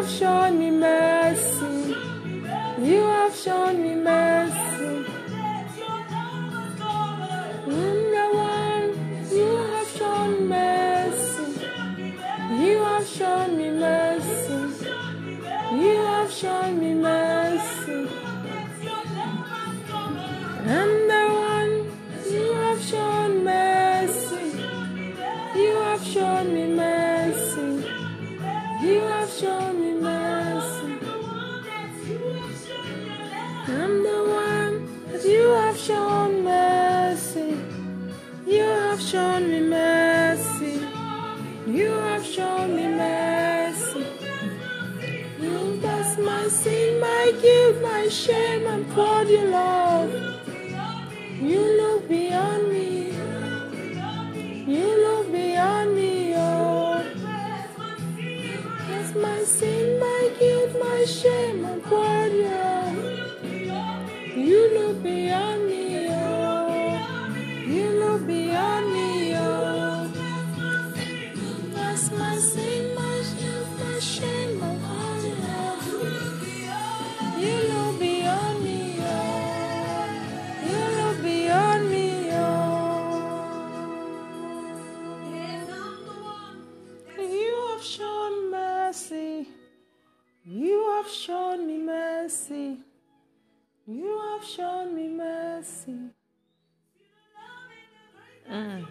have 0.00 0.08
shown 0.08 0.58
me 0.58 0.70
mercy. 0.70 1.94
You 2.78 3.02
have 3.02 3.34
shown 3.36 3.82
me 3.82 3.94
mercy. 3.96 5.04
You 9.36 9.56
have 9.72 9.88
shown 9.98 10.48
mercy. 10.48 11.66
You 12.62 12.78
have 12.78 13.06
shown 13.06 13.56
me 13.58 13.70
mercy. 13.70 14.86
You 15.82 15.96
have 16.12 16.32
shown 16.32 16.80
me 16.80 16.94
mercy. 16.94 17.19
You 90.52 90.96
have 90.96 91.08
shown 91.08 91.64
me 91.64 91.78
mercy. 91.78 92.78
You 93.86 94.20
have 94.32 94.44
shown 94.44 94.96
me 94.96 95.06
mercy. 95.06 95.94
Mm. 98.50 98.84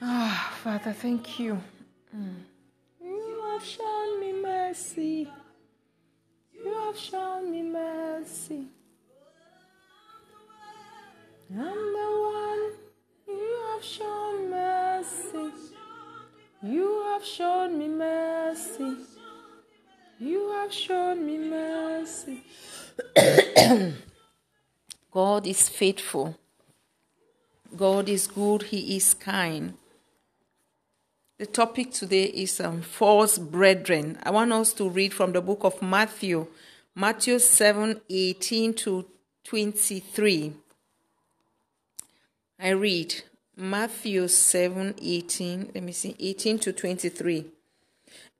Ah, 0.00 0.54
Father, 0.64 0.94
thank 0.94 1.38
you. 1.38 1.60
Mm. 2.16 2.36
You 3.04 3.42
have 3.52 3.62
shown 3.62 4.20
me 4.20 4.32
mercy. 4.32 5.28
You 6.54 6.74
have 6.86 6.96
shown 6.96 7.50
me 7.50 7.60
mercy. 7.60 8.64
I'm 11.52 11.82
the 11.98 12.10
one 12.32 12.72
you 13.28 13.62
have 13.74 13.84
shown 13.84 14.48
mercy. 14.48 15.52
You 16.62 17.02
have 17.12 17.22
shown 17.22 17.78
me 17.78 17.88
mercy. 17.88 19.09
You 20.22 20.52
have 20.52 20.70
shown 20.70 21.24
me 21.24 21.38
mercy. 21.38 22.44
God 25.10 25.46
is 25.46 25.66
faithful. 25.70 26.36
God 27.74 28.06
is 28.10 28.26
good. 28.26 28.64
He 28.64 28.98
is 28.98 29.14
kind. 29.14 29.78
The 31.38 31.46
topic 31.46 31.92
today 31.92 32.24
is 32.24 32.60
um, 32.60 32.82
false 32.82 33.38
brethren. 33.38 34.18
I 34.22 34.30
want 34.30 34.52
us 34.52 34.74
to 34.74 34.90
read 34.90 35.14
from 35.14 35.32
the 35.32 35.40
book 35.40 35.60
of 35.64 35.80
Matthew, 35.80 36.48
Matthew 36.94 37.38
7 37.38 38.02
18 38.10 38.74
to 38.74 39.06
23. 39.44 40.52
I 42.58 42.68
read 42.68 43.22
Matthew 43.56 44.28
7 44.28 44.96
18, 45.00 45.70
let 45.74 45.82
me 45.82 45.92
see, 45.92 46.14
18 46.20 46.58
to 46.58 46.74
23. 46.74 47.46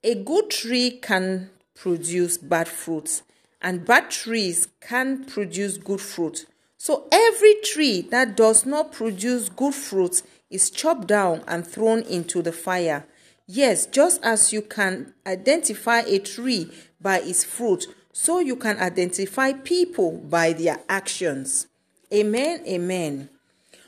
A 0.03 0.15
good 0.23 0.51
tree 0.51 0.91
can 0.91 1.49
produce 1.81 2.37
bad 2.37 2.67
fruits, 2.67 3.23
and 3.59 3.85
bad 3.85 4.11
trees 4.11 4.67
can 4.81 5.25
produce 5.25 5.77
good 5.77 5.99
fruit. 5.99 6.45
So 6.77 7.07
every 7.11 7.55
tree 7.63 8.01
that 8.11 8.37
does 8.37 8.67
not 8.67 8.91
produce 8.91 9.49
good 9.49 9.73
fruit 9.73 10.21
is 10.51 10.69
chopped 10.69 11.07
down 11.07 11.43
and 11.47 11.65
thrown 11.65 12.03
into 12.03 12.43
the 12.43 12.51
fire. 12.51 13.07
Yes, 13.47 13.87
just 13.87 14.23
as 14.23 14.53
you 14.53 14.61
can 14.61 15.15
identify 15.25 16.01
a 16.01 16.19
tree 16.19 16.71
by 17.01 17.19
its 17.21 17.43
fruit, 17.43 17.87
so 18.13 18.37
you 18.37 18.55
can 18.55 18.77
identify 18.77 19.53
people 19.53 20.11
by 20.29 20.53
their 20.53 20.81
actions. 20.87 21.65
Amen. 22.13 22.63
Amen. 22.67 23.29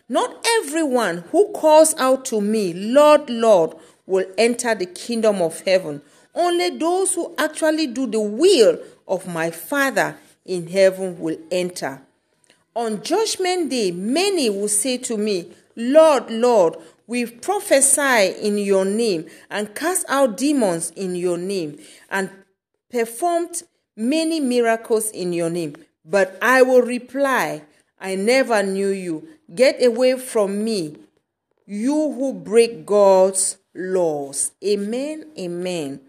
Not 0.10 0.44
everyone 0.64 1.26
who 1.32 1.52
calls 1.52 1.94
out 2.00 2.26
to 2.26 2.42
me, 2.42 2.74
Lord, 2.74 3.30
Lord, 3.30 3.76
will 4.08 4.26
enter 4.38 4.74
the 4.74 4.88
kingdom 4.88 5.44
of 5.44 5.62
heaven. 5.62 6.02
Only 6.36 6.78
those 6.78 7.16
who 7.16 7.34
actually 7.38 7.88
do 7.88 8.08
the 8.08 8.20
will 8.20 8.80
of 9.08 9.28
my 9.28 9.52
Father 9.52 10.18
in 10.46 10.68
heaven 10.68 11.20
will 11.20 11.38
enter. 11.52 12.02
On 12.76 13.04
judgment 13.04 13.70
day, 13.70 13.92
many 13.92 14.50
will 14.50 14.68
say 14.68 14.98
to 14.98 15.18
me, 15.18 15.52
Lord, 15.76 16.32
Lord, 16.32 16.78
we 17.06 17.26
prophesy 17.26 18.34
in 18.42 18.58
your 18.58 18.86
name 18.86 19.28
and 19.50 19.76
cast 19.76 20.06
out 20.10 20.38
demons 20.38 20.92
in 20.96 21.16
your 21.16 21.38
name 21.38 21.80
and 22.10 22.30
performed 22.90 23.64
many 23.96 24.40
miracles 24.40 25.12
in 25.12 25.34
your 25.34 25.50
name. 25.50 25.76
But 26.06 26.38
I 26.42 26.62
will 26.62 26.82
reply, 26.82 27.64
I 28.00 28.16
never 28.16 28.64
knew 28.64 28.90
you. 28.90 29.28
Get 29.54 29.84
away 29.84 30.18
from 30.18 30.64
me, 30.64 30.98
you 31.66 31.94
who 32.14 32.34
break 32.34 32.86
God's 32.86 33.58
laws. 33.76 34.52
Amen. 34.64 35.26
Amen. 35.38 36.00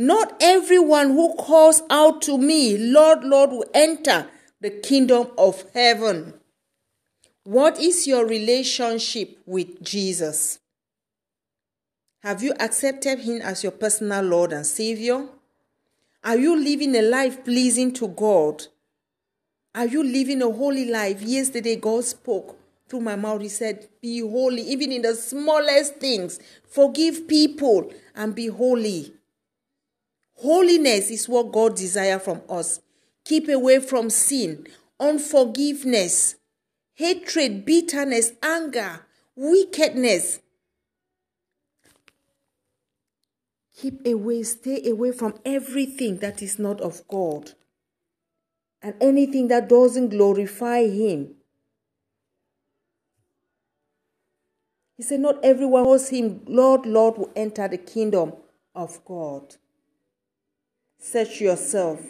Not 0.00 0.36
everyone 0.40 1.08
who 1.08 1.34
calls 1.34 1.82
out 1.90 2.22
to 2.22 2.38
me, 2.38 2.78
Lord, 2.78 3.24
Lord, 3.24 3.50
will 3.50 3.64
enter 3.74 4.28
the 4.60 4.70
kingdom 4.70 5.26
of 5.36 5.64
heaven. 5.74 6.34
What 7.42 7.80
is 7.80 8.06
your 8.06 8.24
relationship 8.24 9.36
with 9.44 9.82
Jesus? 9.82 10.60
Have 12.22 12.44
you 12.44 12.54
accepted 12.60 13.18
Him 13.18 13.42
as 13.42 13.64
your 13.64 13.72
personal 13.72 14.22
Lord 14.22 14.52
and 14.52 14.64
Savior? 14.64 15.26
Are 16.22 16.38
you 16.38 16.54
living 16.54 16.94
a 16.94 17.02
life 17.02 17.44
pleasing 17.44 17.92
to 17.94 18.06
God? 18.06 18.68
Are 19.74 19.86
you 19.86 20.04
living 20.04 20.42
a 20.42 20.48
holy 20.48 20.84
life? 20.84 21.22
Yesterday, 21.22 21.74
God 21.74 22.04
spoke 22.04 22.56
through 22.88 23.00
my 23.00 23.16
mouth. 23.16 23.40
He 23.40 23.48
said, 23.48 23.88
Be 24.00 24.20
holy, 24.20 24.62
even 24.62 24.92
in 24.92 25.02
the 25.02 25.16
smallest 25.16 25.96
things. 25.96 26.38
Forgive 26.68 27.26
people 27.26 27.92
and 28.14 28.32
be 28.32 28.46
holy. 28.46 29.17
Holiness 30.40 31.10
is 31.10 31.28
what 31.28 31.50
God 31.52 31.76
desires 31.76 32.22
from 32.22 32.42
us. 32.48 32.80
Keep 33.24 33.48
away 33.48 33.80
from 33.80 34.08
sin, 34.08 34.66
unforgiveness, 35.00 36.36
hatred, 36.94 37.64
bitterness, 37.64 38.32
anger, 38.42 39.06
wickedness. 39.34 40.40
Keep 43.76 44.06
away, 44.06 44.42
stay 44.44 44.88
away 44.88 45.12
from 45.12 45.34
everything 45.44 46.18
that 46.18 46.40
is 46.40 46.58
not 46.58 46.80
of 46.80 47.06
God 47.08 47.52
and 48.80 48.94
anything 49.00 49.48
that 49.48 49.68
doesn't 49.68 50.10
glorify 50.10 50.86
Him. 50.86 51.34
He 54.96 55.02
said, 55.02 55.20
Not 55.20 55.44
everyone 55.44 55.82
who 55.82 55.90
calls 55.90 56.08
Him 56.10 56.42
Lord, 56.46 56.86
Lord 56.86 57.18
will 57.18 57.32
enter 57.34 57.66
the 57.66 57.78
kingdom 57.78 58.34
of 58.74 59.04
God. 59.04 59.56
Search 61.00 61.40
yourself. 61.40 62.00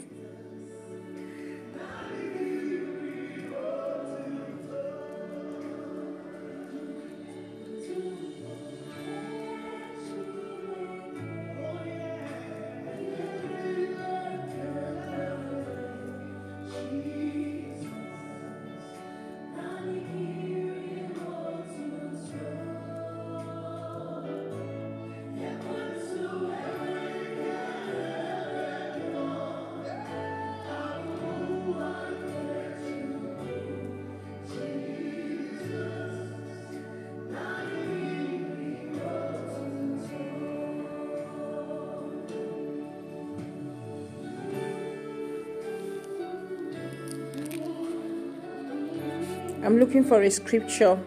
Looking 49.78 50.02
for 50.02 50.20
a 50.20 50.28
scripture. 50.28 50.98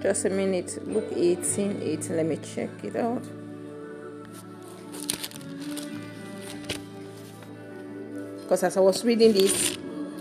Just 0.00 0.24
a 0.24 0.30
minute. 0.30 0.78
Luke 0.86 1.12
18 1.14 1.82
18. 1.82 2.16
Let 2.16 2.24
me 2.24 2.38
check 2.38 2.70
it 2.82 2.96
out. 2.96 3.22
Because 8.40 8.62
as 8.62 8.78
I 8.78 8.80
was 8.80 9.04
reading 9.04 9.34
this, 9.34 9.76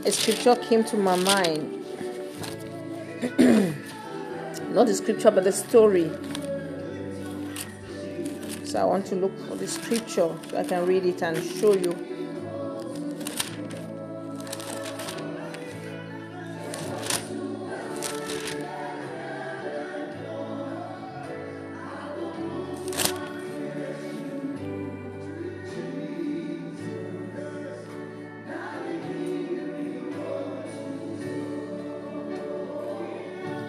a 0.05 0.11
scripture 0.11 0.57
came 0.57 0.83
to 0.83 0.97
my 0.97 1.15
mind. 1.15 1.85
Not 4.73 4.87
the 4.87 4.93
scripture, 4.93 5.31
but 5.31 5.45
the 5.45 5.53
story. 5.53 6.11
So 8.65 8.81
I 8.81 8.83
want 8.83 9.05
to 9.05 9.15
look 9.15 9.31
for 9.47 9.55
the 9.55 9.69
scripture 9.69 10.35
so 10.49 10.57
I 10.57 10.65
can 10.65 10.85
read 10.85 11.05
it 11.05 11.21
and 11.23 11.41
show 11.41 11.73
you. 11.73 12.12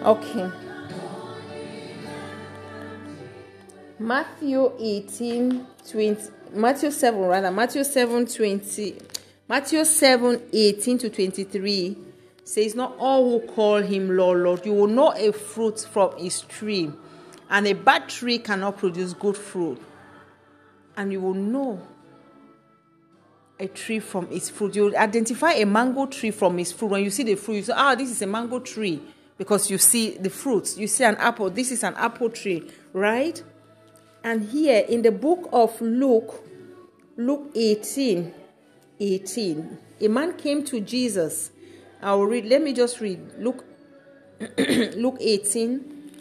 Okay. 0.05 0.51
Matthew 3.97 4.71
18, 4.77 5.65
20, 5.89 6.21
Matthew 6.53 6.91
7, 6.91 7.19
rather, 7.21 7.49
Matthew 7.49 7.83
7, 7.83 8.27
20, 8.27 8.97
Matthew 9.49 9.83
7, 9.83 10.43
18 10.53 10.97
to 10.99 11.09
23 11.09 11.97
says, 12.43 12.75
Not 12.75 12.95
all 12.99 13.31
who 13.31 13.47
call 13.47 13.81
him 13.81 14.15
Lord, 14.15 14.41
Lord, 14.41 14.63
you 14.63 14.73
will 14.73 14.85
know 14.85 15.11
a 15.11 15.31
fruit 15.31 15.79
from 15.79 16.15
his 16.19 16.41
tree, 16.41 16.91
and 17.49 17.65
a 17.65 17.73
bad 17.73 18.07
tree 18.07 18.37
cannot 18.37 18.77
produce 18.77 19.13
good 19.13 19.35
fruit. 19.35 19.81
And 20.95 21.11
you 21.11 21.19
will 21.19 21.33
know 21.33 21.81
a 23.59 23.67
tree 23.67 23.99
from 23.99 24.27
its 24.31 24.51
fruit. 24.51 24.75
You 24.75 24.83
will 24.83 24.97
identify 24.97 25.53
a 25.53 25.65
mango 25.65 26.05
tree 26.05 26.29
from 26.29 26.59
its 26.59 26.71
fruit. 26.71 26.91
When 26.91 27.03
you 27.03 27.09
see 27.09 27.23
the 27.23 27.33
fruit, 27.33 27.55
you 27.55 27.63
say, 27.63 27.73
Ah, 27.75 27.95
this 27.95 28.11
is 28.11 28.21
a 28.21 28.27
mango 28.27 28.59
tree 28.59 29.01
because 29.37 29.69
you 29.69 29.77
see 29.77 30.17
the 30.17 30.29
fruits. 30.29 30.77
You 30.77 30.87
see 30.87 31.03
an 31.03 31.15
apple. 31.17 31.49
This 31.49 31.71
is 31.71 31.83
an 31.83 31.95
apple 31.95 32.29
tree, 32.29 32.69
right? 32.93 33.41
And 34.23 34.49
here 34.49 34.85
in 34.87 35.01
the 35.01 35.11
book 35.11 35.49
of 35.51 35.79
Luke, 35.81 36.43
Luke 37.17 37.51
18, 37.55 38.33
18, 38.99 39.77
a 40.01 40.07
man 40.07 40.33
came 40.37 40.63
to 40.65 40.79
Jesus. 40.81 41.51
I 42.01 42.13
will 42.15 42.27
read, 42.27 42.45
let 42.45 42.61
me 42.61 42.73
just 42.73 42.99
read 43.01 43.19
Luke, 43.37 43.63
Luke 44.57 45.17
18, 45.19 46.11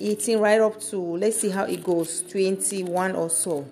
18, 0.00 0.38
right 0.38 0.60
up 0.60 0.80
to, 0.80 0.98
let's 0.98 1.40
see 1.40 1.50
how 1.50 1.64
it 1.64 1.82
goes, 1.82 2.22
21 2.22 3.16
or 3.16 3.30
so. 3.30 3.66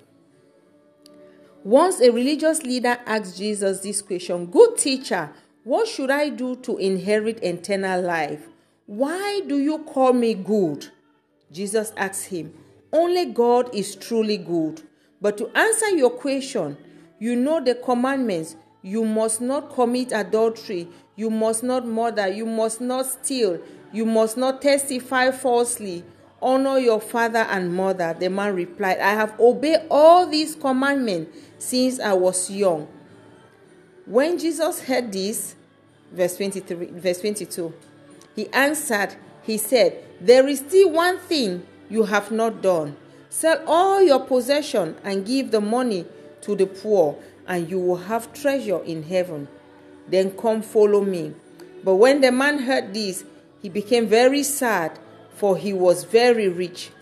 Once 1.64 2.00
a 2.00 2.10
religious 2.10 2.62
leader 2.62 2.98
asked 3.04 3.36
Jesus 3.36 3.80
this 3.80 4.00
question 4.00 4.46
Good 4.46 4.78
teacher, 4.78 5.30
what 5.64 5.86
should 5.86 6.10
I 6.10 6.30
do 6.30 6.56
to 6.56 6.78
inherit 6.78 7.42
eternal 7.42 8.00
life? 8.00 8.46
Why 8.88 9.42
do 9.46 9.58
you 9.58 9.80
call 9.80 10.14
me 10.14 10.32
good? 10.32 10.88
Jesus 11.52 11.92
asked 11.94 12.28
him. 12.28 12.54
Only 12.90 13.26
God 13.26 13.74
is 13.74 13.94
truly 13.94 14.38
good. 14.38 14.80
But 15.20 15.36
to 15.36 15.50
answer 15.54 15.90
your 15.90 16.08
question, 16.08 16.78
you 17.18 17.36
know 17.36 17.62
the 17.62 17.74
commandments. 17.74 18.56
You 18.80 19.04
must 19.04 19.42
not 19.42 19.74
commit 19.74 20.12
adultery. 20.12 20.88
You 21.16 21.28
must 21.28 21.62
not 21.62 21.86
murder. 21.86 22.28
You 22.28 22.46
must 22.46 22.80
not 22.80 23.04
steal. 23.04 23.60
You 23.92 24.06
must 24.06 24.38
not 24.38 24.62
testify 24.62 25.32
falsely. 25.32 26.02
Honor 26.40 26.78
your 26.78 27.02
father 27.02 27.40
and 27.40 27.74
mother. 27.74 28.16
The 28.18 28.30
man 28.30 28.54
replied, 28.54 29.00
I 29.00 29.10
have 29.10 29.38
obeyed 29.38 29.80
all 29.90 30.26
these 30.26 30.54
commandments 30.54 31.36
since 31.58 32.00
I 32.00 32.14
was 32.14 32.50
young. 32.50 32.88
When 34.06 34.38
Jesus 34.38 34.80
heard 34.80 35.12
this, 35.12 35.56
verse 36.10 36.38
23, 36.38 36.86
verse 36.92 37.20
22, 37.20 37.74
he 38.38 38.48
answered, 38.52 39.16
He 39.42 39.58
said, 39.58 40.00
There 40.20 40.46
is 40.46 40.60
still 40.60 40.92
one 40.92 41.18
thing 41.18 41.66
you 41.90 42.04
have 42.04 42.30
not 42.30 42.62
done. 42.62 42.96
Sell 43.28 43.60
all 43.66 44.00
your 44.00 44.20
possession 44.20 44.94
and 45.02 45.26
give 45.26 45.50
the 45.50 45.60
money 45.60 46.06
to 46.42 46.54
the 46.54 46.66
poor, 46.66 47.18
and 47.48 47.68
you 47.68 47.80
will 47.80 47.96
have 47.96 48.32
treasure 48.32 48.80
in 48.84 49.02
heaven. 49.02 49.48
Then 50.06 50.30
come 50.36 50.62
follow 50.62 51.00
me. 51.00 51.34
But 51.82 51.96
when 51.96 52.20
the 52.20 52.30
man 52.30 52.60
heard 52.60 52.94
this, 52.94 53.24
he 53.60 53.68
became 53.70 54.06
very 54.06 54.44
sad, 54.44 54.96
for 55.34 55.56
he 55.56 55.72
was 55.72 56.04
very 56.04 56.46
rich. 56.46 56.92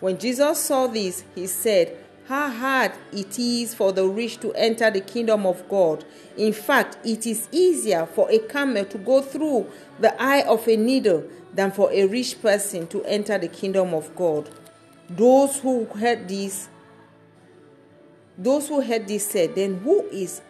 When 0.00 0.16
Jesus 0.16 0.58
saw 0.60 0.86
this, 0.86 1.24
he 1.34 1.46
said, 1.46 1.94
How 2.26 2.48
hard 2.48 2.92
it 3.12 3.38
is 3.38 3.74
for 3.74 3.92
the 3.92 4.08
rich 4.08 4.40
to 4.40 4.54
enter 4.54 4.90
the 4.90 5.02
kingdom 5.02 5.44
of 5.44 5.68
God. 5.68 6.06
In 6.38 6.54
fact, 6.54 6.96
it 7.04 7.26
is 7.26 7.48
easier 7.52 8.06
for 8.06 8.30
a 8.30 8.38
camel 8.38 8.86
to 8.86 8.96
go 8.96 9.20
through 9.20 9.70
the 9.98 10.20
eye 10.20 10.42
of 10.42 10.66
a 10.68 10.76
needle 10.76 11.24
than 11.52 11.70
for 11.70 11.90
a 11.92 12.06
rich 12.06 12.40
person 12.42 12.86
to 12.88 13.02
enter 13.04 13.38
the 13.38 13.48
kingdom 13.48 13.94
of 13.94 14.14
God. 14.14 14.50
Those 15.08 15.58
who 15.60 15.84
heard 15.86 16.28
this, 16.28 16.68
those 18.36 18.68
who 18.68 18.80
heard 18.80 19.08
this 19.08 19.26
said, 19.26 19.54
then 19.54 19.76
who 19.78 20.06
is 20.08 20.40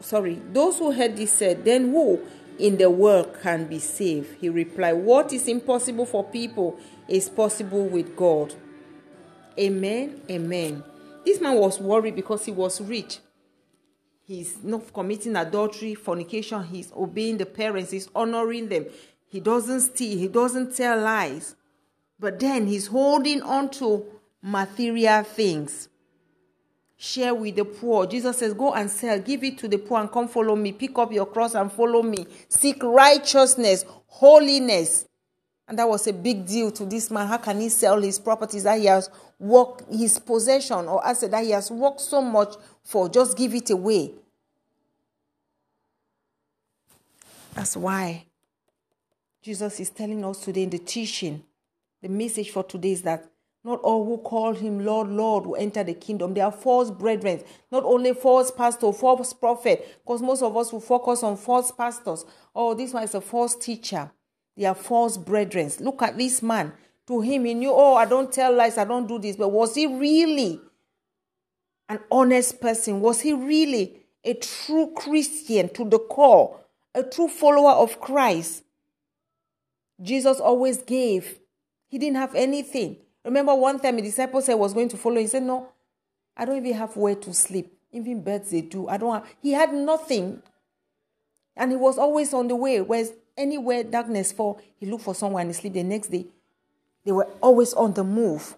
sorry, 0.00 0.40
those 0.52 0.78
who 0.78 0.92
heard 0.92 1.16
this 1.16 1.32
said, 1.32 1.64
then 1.64 1.90
who 1.90 2.20
in 2.58 2.76
the 2.76 2.90
world 2.90 3.36
can 3.42 3.66
be 3.66 3.78
saved? 3.78 4.36
He 4.40 4.48
replied, 4.48 4.94
What 4.94 5.32
is 5.32 5.48
impossible 5.48 6.06
for 6.06 6.24
people 6.24 6.78
is 7.08 7.28
possible 7.28 7.86
with 7.86 8.16
God. 8.16 8.54
Amen. 9.58 10.20
Amen. 10.30 10.82
This 11.24 11.40
man 11.40 11.56
was 11.56 11.78
worried 11.80 12.14
because 12.14 12.44
he 12.46 12.52
was 12.52 12.80
rich. 12.80 13.18
He's 14.30 14.62
not 14.62 14.92
committing 14.92 15.34
adultery, 15.34 15.96
fornication. 15.96 16.62
He's 16.62 16.92
obeying 16.92 17.38
the 17.38 17.46
parents. 17.46 17.90
He's 17.90 18.08
honoring 18.14 18.68
them. 18.68 18.86
He 19.26 19.40
doesn't 19.40 19.80
steal. 19.80 20.16
He 20.16 20.28
doesn't 20.28 20.76
tell 20.76 21.00
lies. 21.00 21.56
But 22.16 22.38
then 22.38 22.68
he's 22.68 22.86
holding 22.86 23.42
on 23.42 23.70
to 23.70 24.06
material 24.40 25.24
things. 25.24 25.88
Share 26.96 27.34
with 27.34 27.56
the 27.56 27.64
poor. 27.64 28.06
Jesus 28.06 28.38
says, 28.38 28.54
Go 28.54 28.72
and 28.72 28.88
sell, 28.88 29.18
give 29.18 29.42
it 29.42 29.58
to 29.58 29.66
the 29.66 29.78
poor, 29.78 29.98
and 29.98 30.12
come 30.12 30.28
follow 30.28 30.54
me. 30.54 30.70
Pick 30.70 30.96
up 30.96 31.12
your 31.12 31.26
cross 31.26 31.56
and 31.56 31.72
follow 31.72 32.00
me. 32.00 32.24
Seek 32.48 32.80
righteousness, 32.84 33.84
holiness. 34.06 35.06
And 35.70 35.78
that 35.78 35.88
was 35.88 36.08
a 36.08 36.12
big 36.12 36.46
deal 36.46 36.72
to 36.72 36.84
this 36.84 37.12
man. 37.12 37.28
How 37.28 37.36
can 37.36 37.60
he 37.60 37.68
sell 37.68 38.02
his 38.02 38.18
properties 38.18 38.64
that 38.64 38.80
he 38.80 38.86
has 38.86 39.08
worked, 39.38 39.88
his 39.88 40.18
possession 40.18 40.88
or 40.88 41.06
asset 41.06 41.30
that 41.30 41.44
he 41.44 41.52
has 41.52 41.70
worked 41.70 42.00
so 42.00 42.20
much 42.20 42.56
for? 42.82 43.08
Just 43.08 43.38
give 43.38 43.54
it 43.54 43.70
away. 43.70 44.14
That's 47.54 47.76
why 47.76 48.26
Jesus 49.42 49.78
is 49.78 49.90
telling 49.90 50.24
us 50.24 50.40
today 50.40 50.64
in 50.64 50.70
the 50.70 50.78
teaching, 50.78 51.44
the 52.02 52.08
message 52.08 52.50
for 52.50 52.64
today 52.64 52.90
is 52.90 53.02
that 53.02 53.30
not 53.62 53.78
all 53.82 54.04
who 54.04 54.18
call 54.18 54.54
him 54.54 54.84
Lord, 54.84 55.06
Lord 55.06 55.46
will 55.46 55.56
enter 55.56 55.84
the 55.84 55.94
kingdom. 55.94 56.34
They 56.34 56.40
are 56.40 56.50
false 56.50 56.90
brethren, 56.90 57.44
not 57.70 57.84
only 57.84 58.12
false 58.12 58.50
pastor, 58.50 58.92
false 58.92 59.32
prophet, 59.32 60.00
because 60.02 60.20
most 60.20 60.42
of 60.42 60.56
us 60.56 60.72
will 60.72 60.80
focus 60.80 61.22
on 61.22 61.36
false 61.36 61.70
pastors. 61.70 62.24
Oh, 62.56 62.74
this 62.74 62.92
one 62.92 63.04
is 63.04 63.14
a 63.14 63.20
false 63.20 63.54
teacher. 63.54 64.10
They 64.56 64.64
are 64.64 64.74
false 64.74 65.16
brethren. 65.16 65.70
Look 65.80 66.02
at 66.02 66.18
this 66.18 66.42
man. 66.42 66.72
To 67.06 67.20
him, 67.20 67.44
he 67.44 67.54
knew, 67.54 67.72
oh, 67.72 67.94
I 67.94 68.04
don't 68.04 68.32
tell 68.32 68.54
lies, 68.54 68.78
I 68.78 68.84
don't 68.84 69.06
do 69.06 69.18
this. 69.18 69.36
But 69.36 69.48
was 69.48 69.74
he 69.74 69.86
really 69.86 70.60
an 71.88 72.00
honest 72.10 72.60
person? 72.60 73.00
Was 73.00 73.20
he 73.20 73.32
really 73.32 74.00
a 74.24 74.34
true 74.34 74.92
Christian 74.94 75.68
to 75.70 75.84
the 75.88 75.98
core, 75.98 76.60
a 76.94 77.02
true 77.02 77.28
follower 77.28 77.72
of 77.72 78.00
Christ? 78.00 78.62
Jesus 80.00 80.40
always 80.40 80.78
gave. 80.78 81.38
He 81.88 81.98
didn't 81.98 82.16
have 82.16 82.34
anything. 82.34 82.96
Remember 83.24 83.54
one 83.54 83.78
time 83.80 83.98
a 83.98 84.02
disciple 84.02 84.40
said 84.40 84.54
was 84.54 84.72
going 84.72 84.88
to 84.88 84.96
follow. 84.96 85.20
He 85.20 85.26
said, 85.26 85.42
No, 85.42 85.68
I 86.36 86.44
don't 86.44 86.56
even 86.56 86.74
have 86.74 86.96
where 86.96 87.16
to 87.16 87.34
sleep. 87.34 87.76
Even 87.92 88.22
birds 88.22 88.50
they 88.50 88.62
do. 88.62 88.88
I 88.88 88.96
don't 88.96 89.12
have 89.12 89.34
he 89.42 89.52
had 89.52 89.74
nothing. 89.74 90.42
And 91.56 91.72
he 91.72 91.76
was 91.76 91.98
always 91.98 92.32
on 92.32 92.48
the 92.48 92.56
way. 92.56 92.80
Whereas 92.80 93.12
anywhere 93.40 93.82
darkness 93.82 94.32
fall, 94.32 94.60
he 94.76 94.86
looked 94.86 95.04
for 95.04 95.14
someone 95.14 95.42
and 95.42 95.50
he 95.50 95.54
sleep 95.54 95.72
the 95.72 95.82
next 95.82 96.08
day. 96.08 96.26
They 97.04 97.12
were 97.12 97.28
always 97.40 97.72
on 97.72 97.94
the 97.94 98.04
move. 98.04 98.56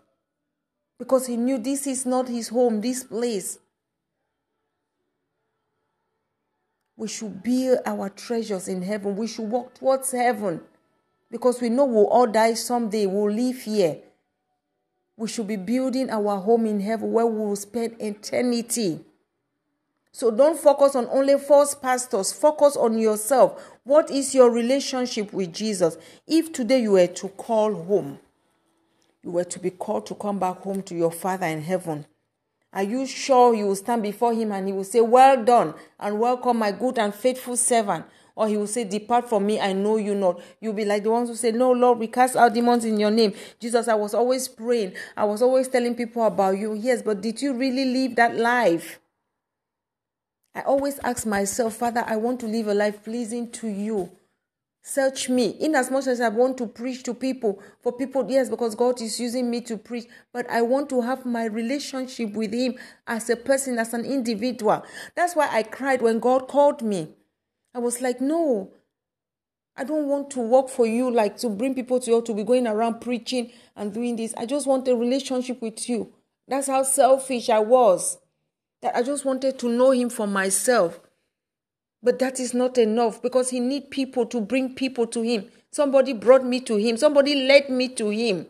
Because 0.99 1.27
he 1.27 1.37
knew 1.37 1.59
this 1.59 1.87
is 1.87 2.05
not 2.05 2.29
his 2.29 2.49
home, 2.49 2.81
this 2.81 3.05
place. 3.05 3.59
We 6.97 7.09
should 7.09 7.43
build 7.43 7.79
our 7.87 8.09
treasures 8.09 8.69
in 8.69 8.83
heaven. 8.83 9.17
We 9.17 9.27
should 9.27 9.49
walk 9.51 9.75
towards 9.75 10.13
heaven. 10.13 10.61
Because 11.31 11.61
we 11.61 11.69
know 11.69 11.87
we'll 11.87 12.07
all 12.07 12.27
die 12.27 12.55
someday. 12.55 13.07
We'll 13.07 13.33
live 13.33 13.63
here. 13.63 13.99
We 15.17 15.29
should 15.29 15.47
be 15.47 15.57
building 15.57 16.11
our 16.11 16.39
home 16.39 16.67
in 16.67 16.81
heaven 16.81 17.13
where 17.13 17.27
we 17.27 17.39
will 17.39 17.57
spend 17.57 18.01
eternity. 18.01 19.01
So 20.15 20.31
don't 20.31 20.59
focus 20.59 20.95
on 20.95 21.09
only 21.11 21.39
false 21.39 21.75
pastors. 21.75 22.35
Focus 22.35 22.77
on 22.77 22.99
yourself. 22.99 23.73
What 23.85 24.11
is 24.11 24.35
your 24.35 24.51
relationship 24.51 25.33
with 25.33 25.55
Jesus? 25.55 25.97
If 26.27 26.53
today 26.53 26.83
you 26.83 26.93
were 26.93 27.07
to 27.07 27.29
call 27.29 27.75
home, 27.75 28.19
you 29.23 29.31
were 29.31 29.45
to 29.45 29.59
be 29.59 29.71
called 29.71 30.05
to 30.07 30.15
come 30.15 30.39
back 30.39 30.59
home 30.59 30.83
to 30.83 30.95
your 30.95 31.11
Father 31.11 31.47
in 31.47 31.63
heaven. 31.63 32.05
Are 32.75 32.83
you 32.83 33.07
sure 33.07 33.55
you 33.55 33.67
will 33.67 33.77
stand 33.77 34.03
before 34.03 34.35
Him 34.35 34.53
and 34.53 34.67
He 34.67 34.73
will 34.73 34.85
say, 34.85 35.01
Well 35.01 35.43
done 35.43 35.75
and 35.99 36.21
welcome, 36.21 36.59
my 36.59 36.73
good 36.73 36.99
and 36.99 37.15
faithful 37.15 37.57
servant? 37.57 38.05
Or 38.35 38.49
He 38.49 38.57
will 38.59 38.67
say, 38.67 38.85
Depart 38.85 39.29
from 39.31 39.47
me, 39.47 39.61
I 39.61 39.73
know 39.73 39.97
you 39.97 40.15
not. 40.15 40.43
You'll 40.61 40.73
be 40.75 40.85
like 40.85 41.05
the 41.05 41.11
ones 41.11 41.31
who 41.31 41.37
say, 41.37 41.53
No, 41.53 41.73
Lord, 41.73 41.99
we 41.99 42.07
cast 42.07 42.37
out 42.37 42.53
demons 42.53 42.85
in 42.85 42.99
your 43.01 43.11
name. 43.11 43.33
Jesus, 43.61 43.89
I 43.89 43.95
was 43.95 44.13
always 44.13 44.47
praying. 44.47 44.93
I 45.17 45.25
was 45.25 45.41
always 45.41 45.69
telling 45.69 45.95
people 45.95 46.27
about 46.27 46.59
you. 46.59 46.75
Yes, 46.75 47.01
but 47.01 47.23
did 47.23 47.41
you 47.41 47.55
really 47.55 47.87
live 47.87 48.17
that 48.17 48.37
life? 48.37 48.99
I 50.55 50.61
always 50.63 50.99
ask 51.03 51.27
myself, 51.27 51.77
Father, 51.77 52.05
I 52.07 52.17
want 52.17 52.41
to 52.41 52.47
live 52.47 52.67
a 52.67 52.75
life 52.75 53.03
pleasing 53.03 53.51
to 53.53 53.69
you. 53.69 54.11
Search 54.83 55.29
me. 55.29 55.51
In 55.61 55.75
as 55.75 55.91
much 55.91 56.07
as 56.09 56.21
I 56.21 56.29
want 56.29 56.59
to 56.59 56.67
preach 56.67 57.05
to 57.05 57.15
people, 57.15 57.63
for 57.81 57.93
people, 57.93 58.29
yes, 58.29 58.51
because 58.51 58.75
God 58.75 59.01
is 59.01 59.19
using 59.19 59.49
me 59.49 59.61
to 59.63 59.77
preach, 59.77 60.07
but 60.33 60.49
I 60.51 60.61
want 60.63 60.91
to 60.91 61.01
have 61.01 61.25
my 61.25 61.45
relationship 61.45 62.33
with 62.33 62.53
Him 62.53 62.75
as 63.07 63.31
a 63.31 63.37
person, 63.37 63.79
as 63.79 63.95
an 63.95 64.05
individual. 64.05 64.85
That's 65.15 65.37
why 65.37 65.49
I 65.51 65.63
cried 65.63 66.03
when 66.03 66.19
God 66.19 66.49
called 66.49 66.83
me. 66.83 67.15
I 67.75 67.79
was 67.79 68.03
like, 68.03 68.21
no, 68.21 68.73
I 69.77 69.85
don't 69.85 70.09
want 70.09 70.31
to 70.31 70.41
work 70.41 70.69
for 70.69 70.85
you, 70.85 71.11
like 71.11 71.39
to 71.39 71.49
bring 71.49 71.75
people 71.75 72.01
to 72.01 72.11
you, 72.11 72.21
to 72.21 72.35
be 72.35 72.43
going 72.43 72.67
around 72.67 73.01
preaching 73.01 73.53
and 73.77 73.95
doing 73.95 74.17
this. 74.17 74.35
I 74.37 74.45
just 74.45 74.67
want 74.67 74.89
a 74.89 74.97
relationship 74.97 75.63
with 75.63 75.89
you. 75.89 76.13
That's 76.49 76.67
how 76.67 76.83
selfish 76.83 77.49
I 77.49 77.61
was 77.61 78.19
that 78.83 78.97
I 78.97 79.03
just 79.03 79.25
wanted 79.25 79.59
to 79.61 79.69
know 79.69 79.93
him 79.93 80.11
for 80.11 80.27
myself. 80.27 81.01
But 82.03 82.19
that 82.19 82.41
is 82.41 82.53
not 82.53 82.79
enough 82.79 83.23
because 83.23 83.51
he 83.51 83.61
need 83.61 83.91
people 83.91 84.27
to 84.27 84.41
bring 84.41 84.75
people 84.75 85.07
to 85.07 85.23
him. 85.23 85.49
Somebody 85.71 86.13
brought 86.13 86.45
me 86.45 86.61
to 86.61 86.77
him. 86.77 86.97
Somebody 86.97 87.47
led 87.47 87.71
me 87.71 87.89
to 87.91 88.11
him. 88.11 88.47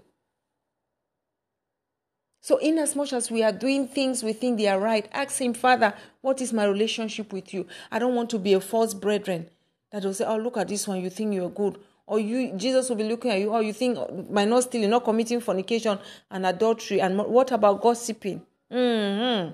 So, 2.41 2.57
in 2.57 2.79
as 2.79 2.97
much 2.97 3.13
as 3.13 3.31
we 3.31 3.45
are 3.45 3.53
doing 3.53 3.87
things 3.87 4.25
we 4.25 4.33
think 4.33 4.59
they 4.59 4.67
are 4.67 4.81
right, 4.81 5.09
ask 5.13 5.41
him, 5.41 5.55
Father, 5.55 5.95
what 6.23 6.41
is 6.41 6.53
my 6.53 6.65
relationship 6.65 7.33
with 7.33 7.55
you? 7.55 7.69
I 7.93 8.01
don't 8.01 8.17
want 8.17 8.31
to 8.31 8.39
be 8.39 8.55
a 8.55 8.61
false 8.61 8.95
brethren 8.95 9.49
that 9.93 10.03
will 10.03 10.15
say, 10.15 10.25
Oh, 10.25 10.39
look 10.39 10.57
at 10.57 10.67
this 10.67 10.89
one, 10.89 11.01
you 11.01 11.11
think 11.11 11.35
you're 11.35 11.51
good. 11.51 11.79
Or 12.05 12.19
you 12.19 12.53
Jesus 12.57 12.89
will 12.89 12.97
be 12.97 13.05
looking 13.05 13.31
at 13.31 13.39
you, 13.39 13.51
or 13.51 13.63
you 13.63 13.73
think 13.73 13.97
by 14.33 14.45
not 14.45 14.65
stealing, 14.65 14.91
not 14.91 15.05
committing 15.05 15.41
fornication 15.41 16.01
and 16.33 16.45
adultery. 16.45 17.01
And 17.01 17.17
what 17.17 17.53
about 17.53 17.81
gossiping? 17.81 18.43
Mm-hmm. 18.73 19.53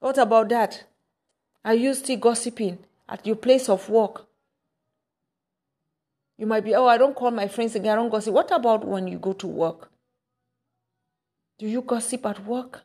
What 0.00 0.18
about 0.18 0.48
that? 0.50 0.84
Are 1.64 1.74
you 1.74 1.94
still 1.94 2.18
gossiping 2.18 2.78
at 3.08 3.26
your 3.26 3.36
place 3.36 3.68
of 3.68 3.88
work? 3.88 4.26
You 6.36 6.46
might 6.46 6.64
be, 6.64 6.74
oh, 6.74 6.86
I 6.86 6.98
don't 6.98 7.16
call 7.16 7.32
my 7.32 7.48
friends 7.48 7.74
again, 7.74 7.92
I 7.92 7.96
don't 7.96 8.10
gossip. 8.10 8.32
What 8.32 8.50
about 8.52 8.86
when 8.86 9.08
you 9.08 9.18
go 9.18 9.32
to 9.32 9.46
work? 9.46 9.90
Do 11.58 11.66
you 11.66 11.82
gossip 11.82 12.24
at 12.26 12.44
work? 12.44 12.82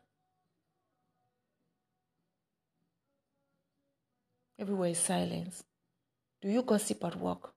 Everywhere 4.58 4.90
is 4.90 4.98
silence. 4.98 5.64
Do 6.42 6.50
you 6.50 6.64
gossip 6.64 7.04
at 7.04 7.16
work? 7.16 7.54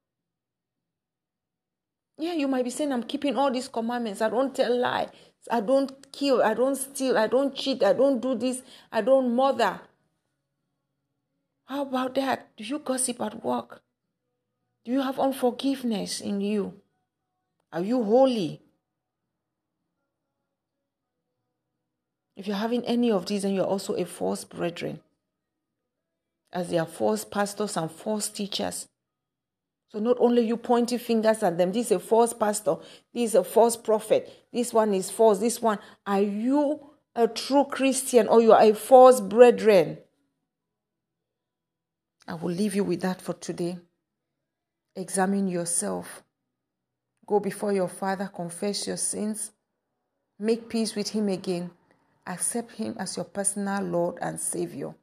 Yeah, 2.19 2.35
you 2.35 2.49
might 2.49 2.65
be 2.65 2.71
saying, 2.71 2.93
I'm 2.93 3.03
keeping 3.03 3.37
all 3.37 3.51
these 3.51 3.69
commandments. 3.69 4.21
I 4.21 4.29
don't 4.29 4.55
tell 4.55 4.77
lies. 4.77 5.09
I 5.51 5.61
don't 5.61 6.13
kill. 6.13 6.43
I 6.43 6.55
don't 6.55 6.77
steal. 6.77 7.17
I 7.17 7.27
don't 7.27 7.55
cheat. 7.55 7.83
I 7.83 7.93
don't 7.93 8.21
do 8.21 8.35
this. 8.35 8.63
I 8.91 9.01
don't 9.01 9.35
murder. 9.35 9.81
How 11.67 11.83
about 11.83 12.15
that? 12.15 12.57
Do 12.57 12.65
you 12.65 12.79
gossip 12.79 13.21
at 13.21 13.45
work? 13.45 13.83
Do 14.85 14.93
you 14.93 15.03
have 15.03 15.19
unforgiveness 15.19 16.21
in 16.21 16.41
you? 16.41 16.75
Are 17.73 17.81
you 17.81 18.03
holy? 18.03 18.63
If 22.37 22.47
you're 22.47 22.57
having 22.57 22.85
any 22.85 23.11
of 23.11 23.27
these, 23.27 23.43
then 23.43 23.55
you're 23.55 23.65
also 23.65 23.95
a 23.95 24.05
false 24.05 24.45
brethren. 24.45 25.01
As 26.53 26.71
they 26.71 26.79
are 26.79 26.87
false 26.87 27.25
pastors 27.25 27.77
and 27.77 27.91
false 27.91 28.29
teachers. 28.29 28.87
So 29.89 30.01
not 30.01 30.17
only 30.19 30.47
you 30.47 30.57
pointing 30.57 30.99
fingers 30.99 31.43
at 31.43 31.59
them, 31.59 31.73
this 31.73 31.87
is 31.87 31.93
a 31.93 31.99
false 32.01 32.33
pastor, 32.33 32.77
this 33.15 33.31
is 33.31 33.35
a 33.37 33.45
false 33.45 33.77
prophet, 33.77 34.47
this 34.53 34.73
one 34.73 34.93
is 34.95 35.11
false, 35.11 35.39
this 35.39 35.63
one. 35.63 35.79
Are 36.07 36.21
you 36.21 36.81
a 37.15 37.29
true 37.29 37.65
Christian 37.65 38.29
or 38.29 38.41
you 38.41 38.53
are 38.53 38.63
a 38.63 38.75
false 38.75 39.21
brethren? 39.21 39.99
I 42.27 42.35
will 42.35 42.51
leave 42.51 42.75
you 42.75 42.83
with 42.83 43.01
that 43.03 43.23
for 43.23 43.35
today. 43.35 43.79
Examine 44.97 45.47
yourself. 45.47 46.25
Go 47.27 47.39
before 47.39 47.73
your 47.73 47.89
Father, 47.89 48.31
confess 48.35 48.87
your 48.87 48.97
sins, 48.97 49.53
make 50.39 50.69
peace 50.69 50.95
with 50.95 51.11
Him 51.11 51.29
again, 51.29 51.71
accept 52.27 52.73
Him 52.73 52.97
as 52.99 53.17
your 53.17 53.25
personal 53.25 53.83
Lord 53.83 54.19
and 54.21 54.41
Savior. 54.41 54.95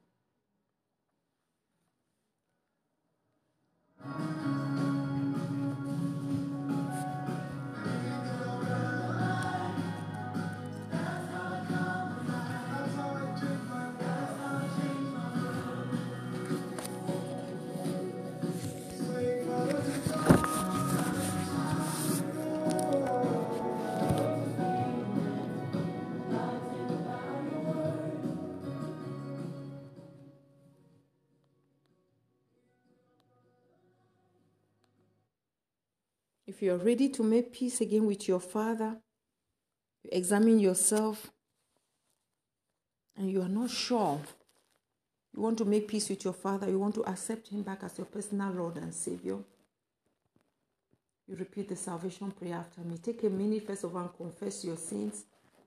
If 36.46 36.62
you 36.62 36.74
are 36.74 36.78
ready 36.78 37.10
to 37.10 37.24
make 37.24 37.54
peace 37.54 37.80
again 37.82 38.06
with 38.06 38.28
your 38.28 38.40
Father, 38.40 38.98
you 40.04 40.10
examine 40.12 40.60
yourself, 40.60 41.32
and 43.16 43.32
you 43.32 43.42
are 43.42 43.50
not 43.50 43.70
sure, 43.70 44.20
you 45.34 45.42
want 45.42 45.58
to 45.60 45.66
make 45.66 45.88
peace 45.88 46.10
with 46.10 46.24
your 46.24 46.34
Father, 46.34 46.70
you 46.70 46.80
want 46.80 46.96
to 46.96 47.04
accept 47.04 47.48
Him 47.48 47.64
back 47.64 47.84
as 47.84 47.98
your 47.98 48.06
personal 48.06 48.52
Lord 48.52 48.78
and 48.78 48.94
Savior, 48.94 49.38
You 51.28 51.36
repeat 51.38 51.70
the 51.70 51.76
salvation 51.76 52.32
prayer 52.32 52.56
after 52.56 52.82
me. 52.82 52.98
Take 52.98 53.24
a 53.24 53.30
minute 53.30 53.66
first 53.66 53.86
of 53.86 53.96
all 53.96 54.02
and 54.02 54.16
confess 54.16 54.66
your 54.66 54.76
sins. 54.76 55.24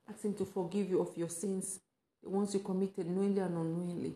Ask 0.09 0.25
Him 0.25 0.35
to 0.35 0.45
forgive 0.45 0.91
you 0.91 1.01
of 1.01 1.17
your 1.17 1.31
sins, 1.31 1.81
the 2.23 2.29
ones 2.29 2.53
you 2.53 2.61
committed 2.61 3.07
knowingly 3.07 3.41
and 3.41 3.57
unknowingly. 3.57 4.15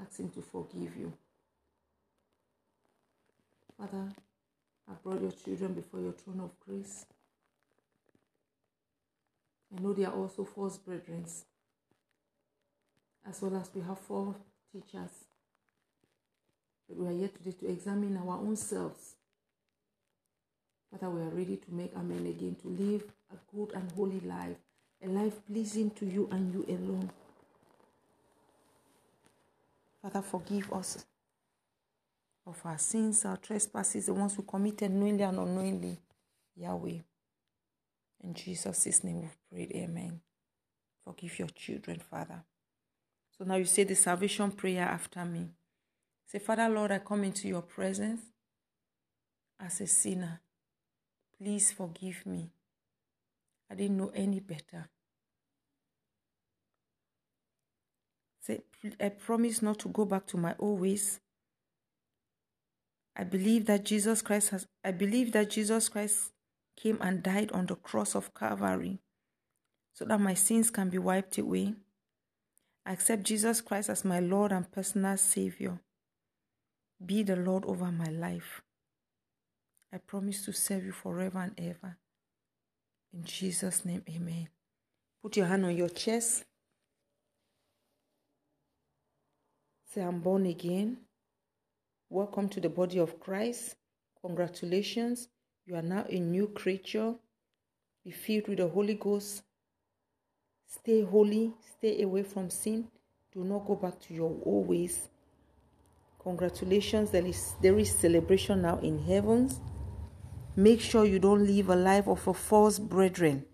Ask 0.00 0.20
Him 0.20 0.30
to 0.30 0.40
forgive 0.40 0.96
you. 0.96 1.12
Father, 3.76 4.12
brought 5.02 5.20
your 5.20 5.32
children 5.32 5.74
before 5.74 6.00
your 6.00 6.12
throne 6.12 6.40
of 6.40 6.50
grace. 6.66 7.06
I 9.76 9.80
know 9.80 9.92
they 9.92 10.04
are 10.04 10.12
also 10.12 10.44
false 10.44 10.78
brethren, 10.78 11.24
as 13.28 13.40
well 13.40 13.56
as 13.56 13.70
we 13.74 13.82
have 13.82 13.98
four 13.98 14.34
teachers. 14.72 15.10
But 16.88 16.98
we 16.98 17.06
are 17.06 17.16
here 17.16 17.28
today 17.28 17.56
to 17.60 17.70
examine 17.70 18.16
our 18.16 18.38
own 18.38 18.56
selves. 18.56 19.14
Father, 20.90 21.08
we 21.08 21.20
are 21.20 21.30
ready 21.30 21.56
to 21.56 21.74
make 21.74 21.92
amen 21.96 22.26
again, 22.26 22.56
to 22.62 22.68
live 22.68 23.04
a 23.32 23.56
good 23.56 23.72
and 23.74 23.92
holy 23.92 24.20
life, 24.20 24.56
a 25.04 25.08
life 25.08 25.34
pleasing 25.46 25.90
to 25.90 26.04
you 26.04 26.28
and 26.32 26.52
you 26.52 26.64
alone. 26.68 27.10
Father, 30.02 30.22
forgive 30.22 30.72
us 30.72 31.04
of 32.46 32.60
our 32.64 32.78
sins, 32.78 33.24
our 33.24 33.36
trespasses, 33.36 34.06
the 34.06 34.14
ones 34.14 34.36
we 34.36 34.44
committed 34.46 34.90
knowingly 34.90 35.24
and 35.24 35.38
unknowingly. 35.38 35.98
Yahweh. 36.56 36.98
In 38.22 38.34
Jesus' 38.34 39.02
name 39.04 39.20
we've 39.20 39.36
prayed. 39.50 39.72
Amen. 39.76 40.20
Forgive 41.04 41.38
your 41.38 41.48
children, 41.48 42.00
Father. 42.00 42.44
So 43.36 43.44
now 43.44 43.56
you 43.56 43.64
say 43.64 43.84
the 43.84 43.94
salvation 43.94 44.50
prayer 44.52 44.84
after 44.84 45.24
me. 45.24 45.48
Say, 46.26 46.38
Father, 46.38 46.68
Lord, 46.68 46.92
I 46.92 46.98
come 46.98 47.24
into 47.24 47.48
your 47.48 47.62
presence 47.62 48.20
as 49.58 49.80
a 49.80 49.86
sinner. 49.86 50.40
Please 51.38 51.72
forgive 51.72 52.26
me. 52.26 52.50
I 53.70 53.74
didn't 53.74 53.96
know 53.96 54.12
any 54.14 54.40
better. 54.40 54.88
Say, 58.42 58.62
I 59.00 59.08
promise 59.08 59.62
not 59.62 59.78
to 59.80 59.88
go 59.88 60.04
back 60.04 60.26
to 60.28 60.36
my 60.36 60.54
old 60.58 60.80
ways. 60.80 61.20
I 63.20 63.24
believe 63.24 63.66
that 63.66 63.84
Jesus 63.84 64.22
Christ 64.22 64.48
has 64.48 64.66
I 64.82 64.92
believe 64.92 65.32
that 65.32 65.50
Jesus 65.50 65.90
Christ 65.90 66.32
came 66.74 66.96
and 67.02 67.22
died 67.22 67.52
on 67.52 67.66
the 67.66 67.74
cross 67.74 68.14
of 68.14 68.32
Calvary 68.34 68.98
so 69.92 70.06
that 70.06 70.18
my 70.18 70.32
sins 70.32 70.70
can 70.70 70.88
be 70.88 70.96
wiped 70.96 71.36
away. 71.36 71.74
I 72.86 72.92
accept 72.92 73.24
Jesus 73.24 73.60
Christ 73.60 73.90
as 73.90 74.06
my 74.06 74.20
Lord 74.20 74.52
and 74.52 74.72
personal 74.72 75.18
Savior. 75.18 75.80
Be 77.04 77.22
the 77.22 77.36
Lord 77.36 77.66
over 77.66 77.92
my 77.92 78.08
life. 78.08 78.62
I 79.92 79.98
promise 79.98 80.46
to 80.46 80.54
serve 80.54 80.86
you 80.86 80.92
forever 80.92 81.40
and 81.40 81.52
ever. 81.58 81.98
In 83.12 83.22
Jesus' 83.22 83.84
name, 83.84 84.02
amen. 84.08 84.48
Put 85.20 85.36
your 85.36 85.44
hand 85.44 85.66
on 85.66 85.76
your 85.76 85.90
chest. 85.90 86.44
Say, 89.92 90.00
I'm 90.00 90.20
born 90.20 90.46
again. 90.46 90.96
Welcome 92.12 92.48
to 92.48 92.60
the 92.60 92.68
body 92.68 92.98
of 92.98 93.20
Christ. 93.20 93.76
Congratulations. 94.20 95.28
You 95.64 95.76
are 95.76 95.82
now 95.82 96.04
a 96.08 96.18
new 96.18 96.48
creature. 96.48 97.14
Be 98.04 98.10
filled 98.10 98.48
with 98.48 98.58
the 98.58 98.66
Holy 98.66 98.94
Ghost. 98.94 99.44
Stay 100.66 101.04
holy. 101.04 101.52
Stay 101.78 102.02
away 102.02 102.24
from 102.24 102.50
sin. 102.50 102.88
Do 103.32 103.44
not 103.44 103.64
go 103.64 103.76
back 103.76 104.00
to 104.00 104.14
your 104.14 104.36
old 104.44 104.66
ways. 104.66 105.08
Congratulations. 106.20 107.12
There 107.12 107.24
is, 107.24 107.54
there 107.62 107.78
is 107.78 107.92
celebration 107.92 108.62
now 108.62 108.80
in 108.80 108.98
heavens. 108.98 109.60
Make 110.56 110.80
sure 110.80 111.04
you 111.04 111.20
don't 111.20 111.46
live 111.46 111.68
a 111.68 111.76
life 111.76 112.08
of 112.08 112.26
a 112.26 112.34
false 112.34 112.80
brethren. 112.80 113.44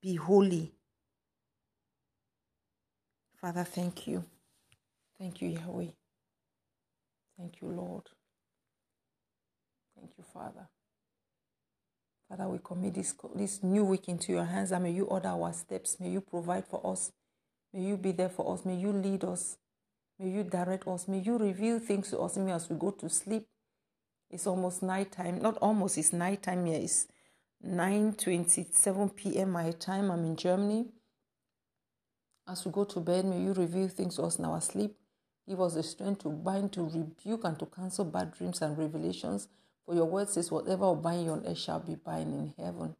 Be 0.00 0.16
holy. 0.16 0.72
Father, 3.40 3.62
thank 3.62 4.08
you. 4.08 4.24
Thank 5.16 5.40
you, 5.40 5.50
Yahweh. 5.50 5.92
Thank 7.42 7.60
you, 7.60 7.68
Lord. 7.70 8.04
Thank 9.96 10.12
you, 10.16 10.22
Father. 10.32 10.68
Father, 12.28 12.48
we 12.48 12.60
commit 12.62 12.94
this, 12.94 13.16
this 13.34 13.64
new 13.64 13.84
week 13.84 14.08
into 14.08 14.30
your 14.30 14.44
hands 14.44 14.70
and 14.70 14.84
may 14.84 14.92
you 14.92 15.06
order 15.06 15.30
our 15.30 15.52
steps. 15.52 15.96
May 15.98 16.10
you 16.10 16.20
provide 16.20 16.68
for 16.68 16.80
us. 16.86 17.10
May 17.74 17.82
you 17.82 17.96
be 17.96 18.12
there 18.12 18.28
for 18.28 18.54
us. 18.54 18.64
May 18.64 18.76
you 18.76 18.92
lead 18.92 19.24
us. 19.24 19.56
May 20.20 20.30
you 20.30 20.44
direct 20.44 20.86
us. 20.86 21.08
May 21.08 21.18
you 21.18 21.36
reveal 21.36 21.80
things 21.80 22.10
to 22.10 22.20
us 22.20 22.36
as 22.36 22.70
we 22.70 22.76
go 22.76 22.92
to 22.92 23.08
sleep. 23.08 23.48
It's 24.30 24.46
almost 24.46 24.84
night 24.84 25.10
time. 25.10 25.42
Not 25.42 25.58
almost, 25.58 25.98
it's 25.98 26.12
night 26.12 26.44
time 26.44 26.64
here. 26.66 26.78
It's 26.80 27.08
9.27 27.66 29.16
p.m. 29.16 29.50
my 29.50 29.72
time. 29.72 30.12
I'm 30.12 30.24
in 30.24 30.36
Germany. 30.36 30.86
As 32.46 32.64
we 32.64 32.70
go 32.70 32.84
to 32.84 33.00
bed, 33.00 33.24
may 33.24 33.42
you 33.42 33.52
reveal 33.52 33.88
things 33.88 34.14
to 34.14 34.22
us 34.22 34.38
in 34.38 34.44
our 34.44 34.60
sleep. 34.60 34.94
Give 35.52 35.60
us 35.60 35.74
the 35.74 35.82
strength 35.82 36.22
to 36.22 36.30
bind, 36.30 36.72
to 36.72 36.84
rebuke, 36.84 37.44
and 37.44 37.58
to 37.58 37.66
cancel 37.66 38.06
bad 38.06 38.32
dreams 38.32 38.62
and 38.62 38.78
revelations. 38.78 39.48
For 39.84 39.94
your 39.94 40.06
word 40.06 40.30
says, 40.30 40.50
whatever 40.50 40.86
will 40.86 40.96
bind 40.96 41.28
on 41.28 41.44
earth 41.46 41.58
shall 41.58 41.78
be 41.78 41.94
bound 41.94 42.32
in 42.32 42.54
heaven. 42.56 42.96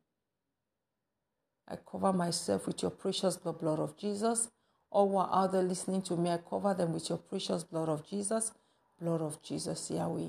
I 1.66 1.76
cover 1.76 2.12
myself 2.12 2.66
with 2.66 2.82
your 2.82 2.90
precious 2.90 3.38
blood, 3.38 3.58
blood 3.58 3.78
of 3.78 3.96
Jesus. 3.96 4.50
All 4.90 5.08
who 5.08 5.16
are 5.16 5.30
out 5.32 5.52
there 5.52 5.62
listening 5.62 6.02
to 6.02 6.16
me, 6.18 6.28
I 6.28 6.40
cover 6.46 6.74
them 6.74 6.92
with 6.92 7.08
your 7.08 7.16
precious 7.16 7.64
blood 7.64 7.88
of 7.88 8.06
Jesus, 8.06 8.52
blood 9.00 9.22
of 9.22 9.42
Jesus, 9.42 9.90
Yahweh. 9.90 10.28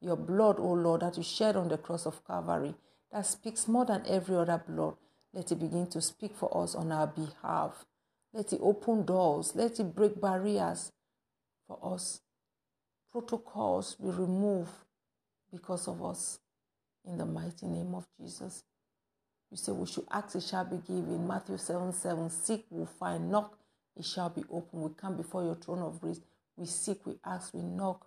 Your 0.00 0.16
blood, 0.16 0.60
O 0.60 0.74
Lord, 0.74 1.00
that 1.00 1.16
you 1.16 1.24
shed 1.24 1.56
on 1.56 1.66
the 1.66 1.78
cross 1.78 2.06
of 2.06 2.24
Calvary, 2.24 2.76
that 3.10 3.26
speaks 3.26 3.66
more 3.66 3.84
than 3.84 4.04
every 4.06 4.36
other 4.36 4.62
blood. 4.64 4.94
Let 5.32 5.50
it 5.50 5.58
begin 5.58 5.88
to 5.88 6.00
speak 6.00 6.36
for 6.36 6.56
us 6.56 6.76
on 6.76 6.92
our 6.92 7.08
behalf. 7.08 7.84
Let 8.32 8.52
it 8.52 8.60
open 8.62 9.04
doors. 9.04 9.56
Let 9.56 9.80
it 9.80 9.92
break 9.92 10.20
barriers 10.20 10.92
for 11.66 11.78
us. 11.94 12.20
Protocols 13.12 13.96
we 13.98 14.10
remove 14.10 14.68
because 15.52 15.88
of 15.88 16.02
us. 16.04 16.38
In 17.06 17.18
the 17.18 17.26
mighty 17.26 17.66
name 17.66 17.94
of 17.94 18.06
Jesus. 18.20 18.64
You 19.50 19.56
say 19.56 19.72
we 19.72 19.86
should 19.86 20.06
ask, 20.10 20.34
it 20.36 20.42
shall 20.42 20.64
be 20.64 20.78
given. 20.78 21.26
Matthew 21.28 21.58
7 21.58 21.92
7. 21.92 22.30
Seek, 22.30 22.66
we 22.70 22.86
find. 22.98 23.30
Knock, 23.30 23.58
it 23.96 24.04
shall 24.04 24.30
be 24.30 24.42
open. 24.50 24.82
We 24.82 24.90
come 24.96 25.16
before 25.16 25.44
your 25.44 25.54
throne 25.54 25.82
of 25.82 26.00
grace. 26.00 26.20
We 26.56 26.66
seek, 26.66 27.06
we 27.06 27.14
ask, 27.24 27.54
we 27.54 27.62
knock 27.62 28.06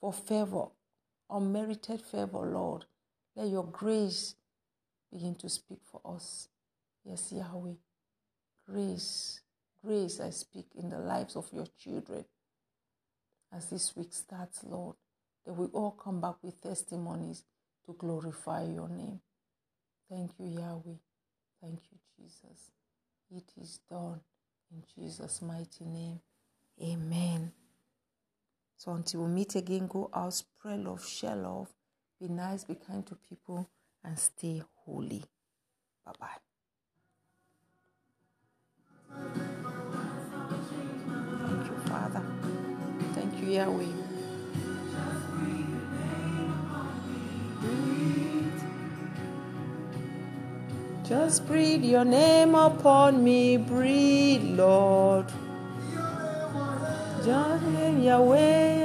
for 0.00 0.12
favor, 0.12 0.66
unmerited 1.30 2.00
favor, 2.02 2.38
Lord. 2.40 2.84
Let 3.36 3.48
your 3.48 3.64
grace 3.64 4.34
begin 5.12 5.34
to 5.36 5.48
speak 5.48 5.78
for 5.84 6.00
us. 6.04 6.48
Yes, 7.04 7.32
Yahweh. 7.32 7.74
Grace, 8.68 9.40
grace 9.84 10.20
I 10.20 10.30
speak 10.30 10.66
in 10.76 10.90
the 10.90 10.98
lives 10.98 11.36
of 11.36 11.48
your 11.52 11.66
children 11.78 12.24
as 13.54 13.70
this 13.70 13.96
week 13.96 14.12
starts, 14.12 14.60
Lord, 14.64 14.96
that 15.46 15.54
we 15.54 15.66
all 15.68 15.92
come 15.92 16.20
back 16.20 16.36
with 16.42 16.60
testimonies 16.60 17.44
to 17.86 17.94
glorify 17.98 18.64
your 18.64 18.88
name. 18.88 19.20
Thank 20.10 20.32
you, 20.38 20.46
Yahweh. 20.46 20.98
Thank 21.60 21.80
you, 21.90 21.98
Jesus. 22.16 22.70
It 23.30 23.44
is 23.60 23.80
done 23.90 24.20
in 24.70 24.82
Jesus' 24.94 25.42
mighty 25.42 25.84
name. 25.84 26.20
Amen. 26.82 27.52
So 28.76 28.92
until 28.92 29.22
we 29.24 29.28
meet 29.30 29.56
again, 29.56 29.86
go 29.88 30.10
out, 30.14 30.34
spread 30.34 30.80
love, 30.84 31.04
share 31.06 31.36
love, 31.36 31.68
be 32.20 32.28
nice, 32.28 32.64
be 32.64 32.74
kind 32.76 33.04
to 33.06 33.16
people, 33.28 33.68
and 34.04 34.18
stay 34.18 34.62
holy. 34.84 35.24
Bye 36.06 36.12
bye. 36.20 36.28
Yahweh. 43.48 43.84
Just 51.08 51.46
breathe 51.46 51.84
your 51.84 52.04
name 52.04 52.54
upon 52.54 53.24
me, 53.24 53.56
breathe, 53.56 54.42
Lord. 54.58 55.26
Just 57.24 57.64
name 57.64 58.02
Yahweh. 58.02 58.78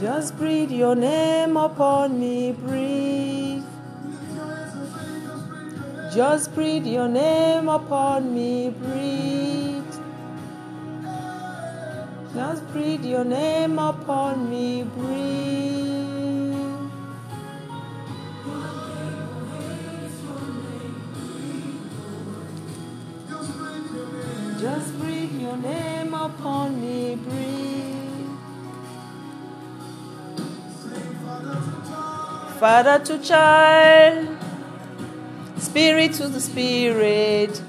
Just 0.00 0.38
breathe 0.38 0.70
your 0.70 0.94
name 0.94 1.56
upon 1.56 2.20
me, 2.20 2.52
breathe. 2.52 3.64
Just 6.14 6.54
breathe 6.54 6.86
your 6.86 7.08
name 7.08 7.68
upon 7.68 8.32
me, 8.32 8.70
breathe. 8.70 9.07
Just 12.38 12.68
breathe 12.68 13.04
your 13.04 13.24
name 13.24 13.80
upon 13.80 14.48
me, 14.48 14.84
breathe. 14.84 16.54
Just 24.60 24.96
breathe 25.00 25.32
your 25.40 25.56
name 25.56 26.14
upon 26.14 26.80
me, 26.80 27.16
breathe. 27.16 28.28
Father 32.60 33.04
to 33.04 33.18
child, 33.18 34.28
Spirit 35.56 36.12
to 36.12 36.28
the 36.28 36.40
Spirit. 36.40 37.60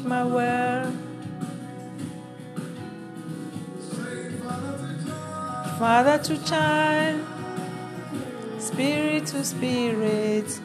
My 0.00 0.24
world. 0.24 0.96
Father 5.78 6.16
to 6.24 6.42
child, 6.44 7.20
Spirit 8.58 9.26
to 9.26 9.44
Spirit. 9.44 10.60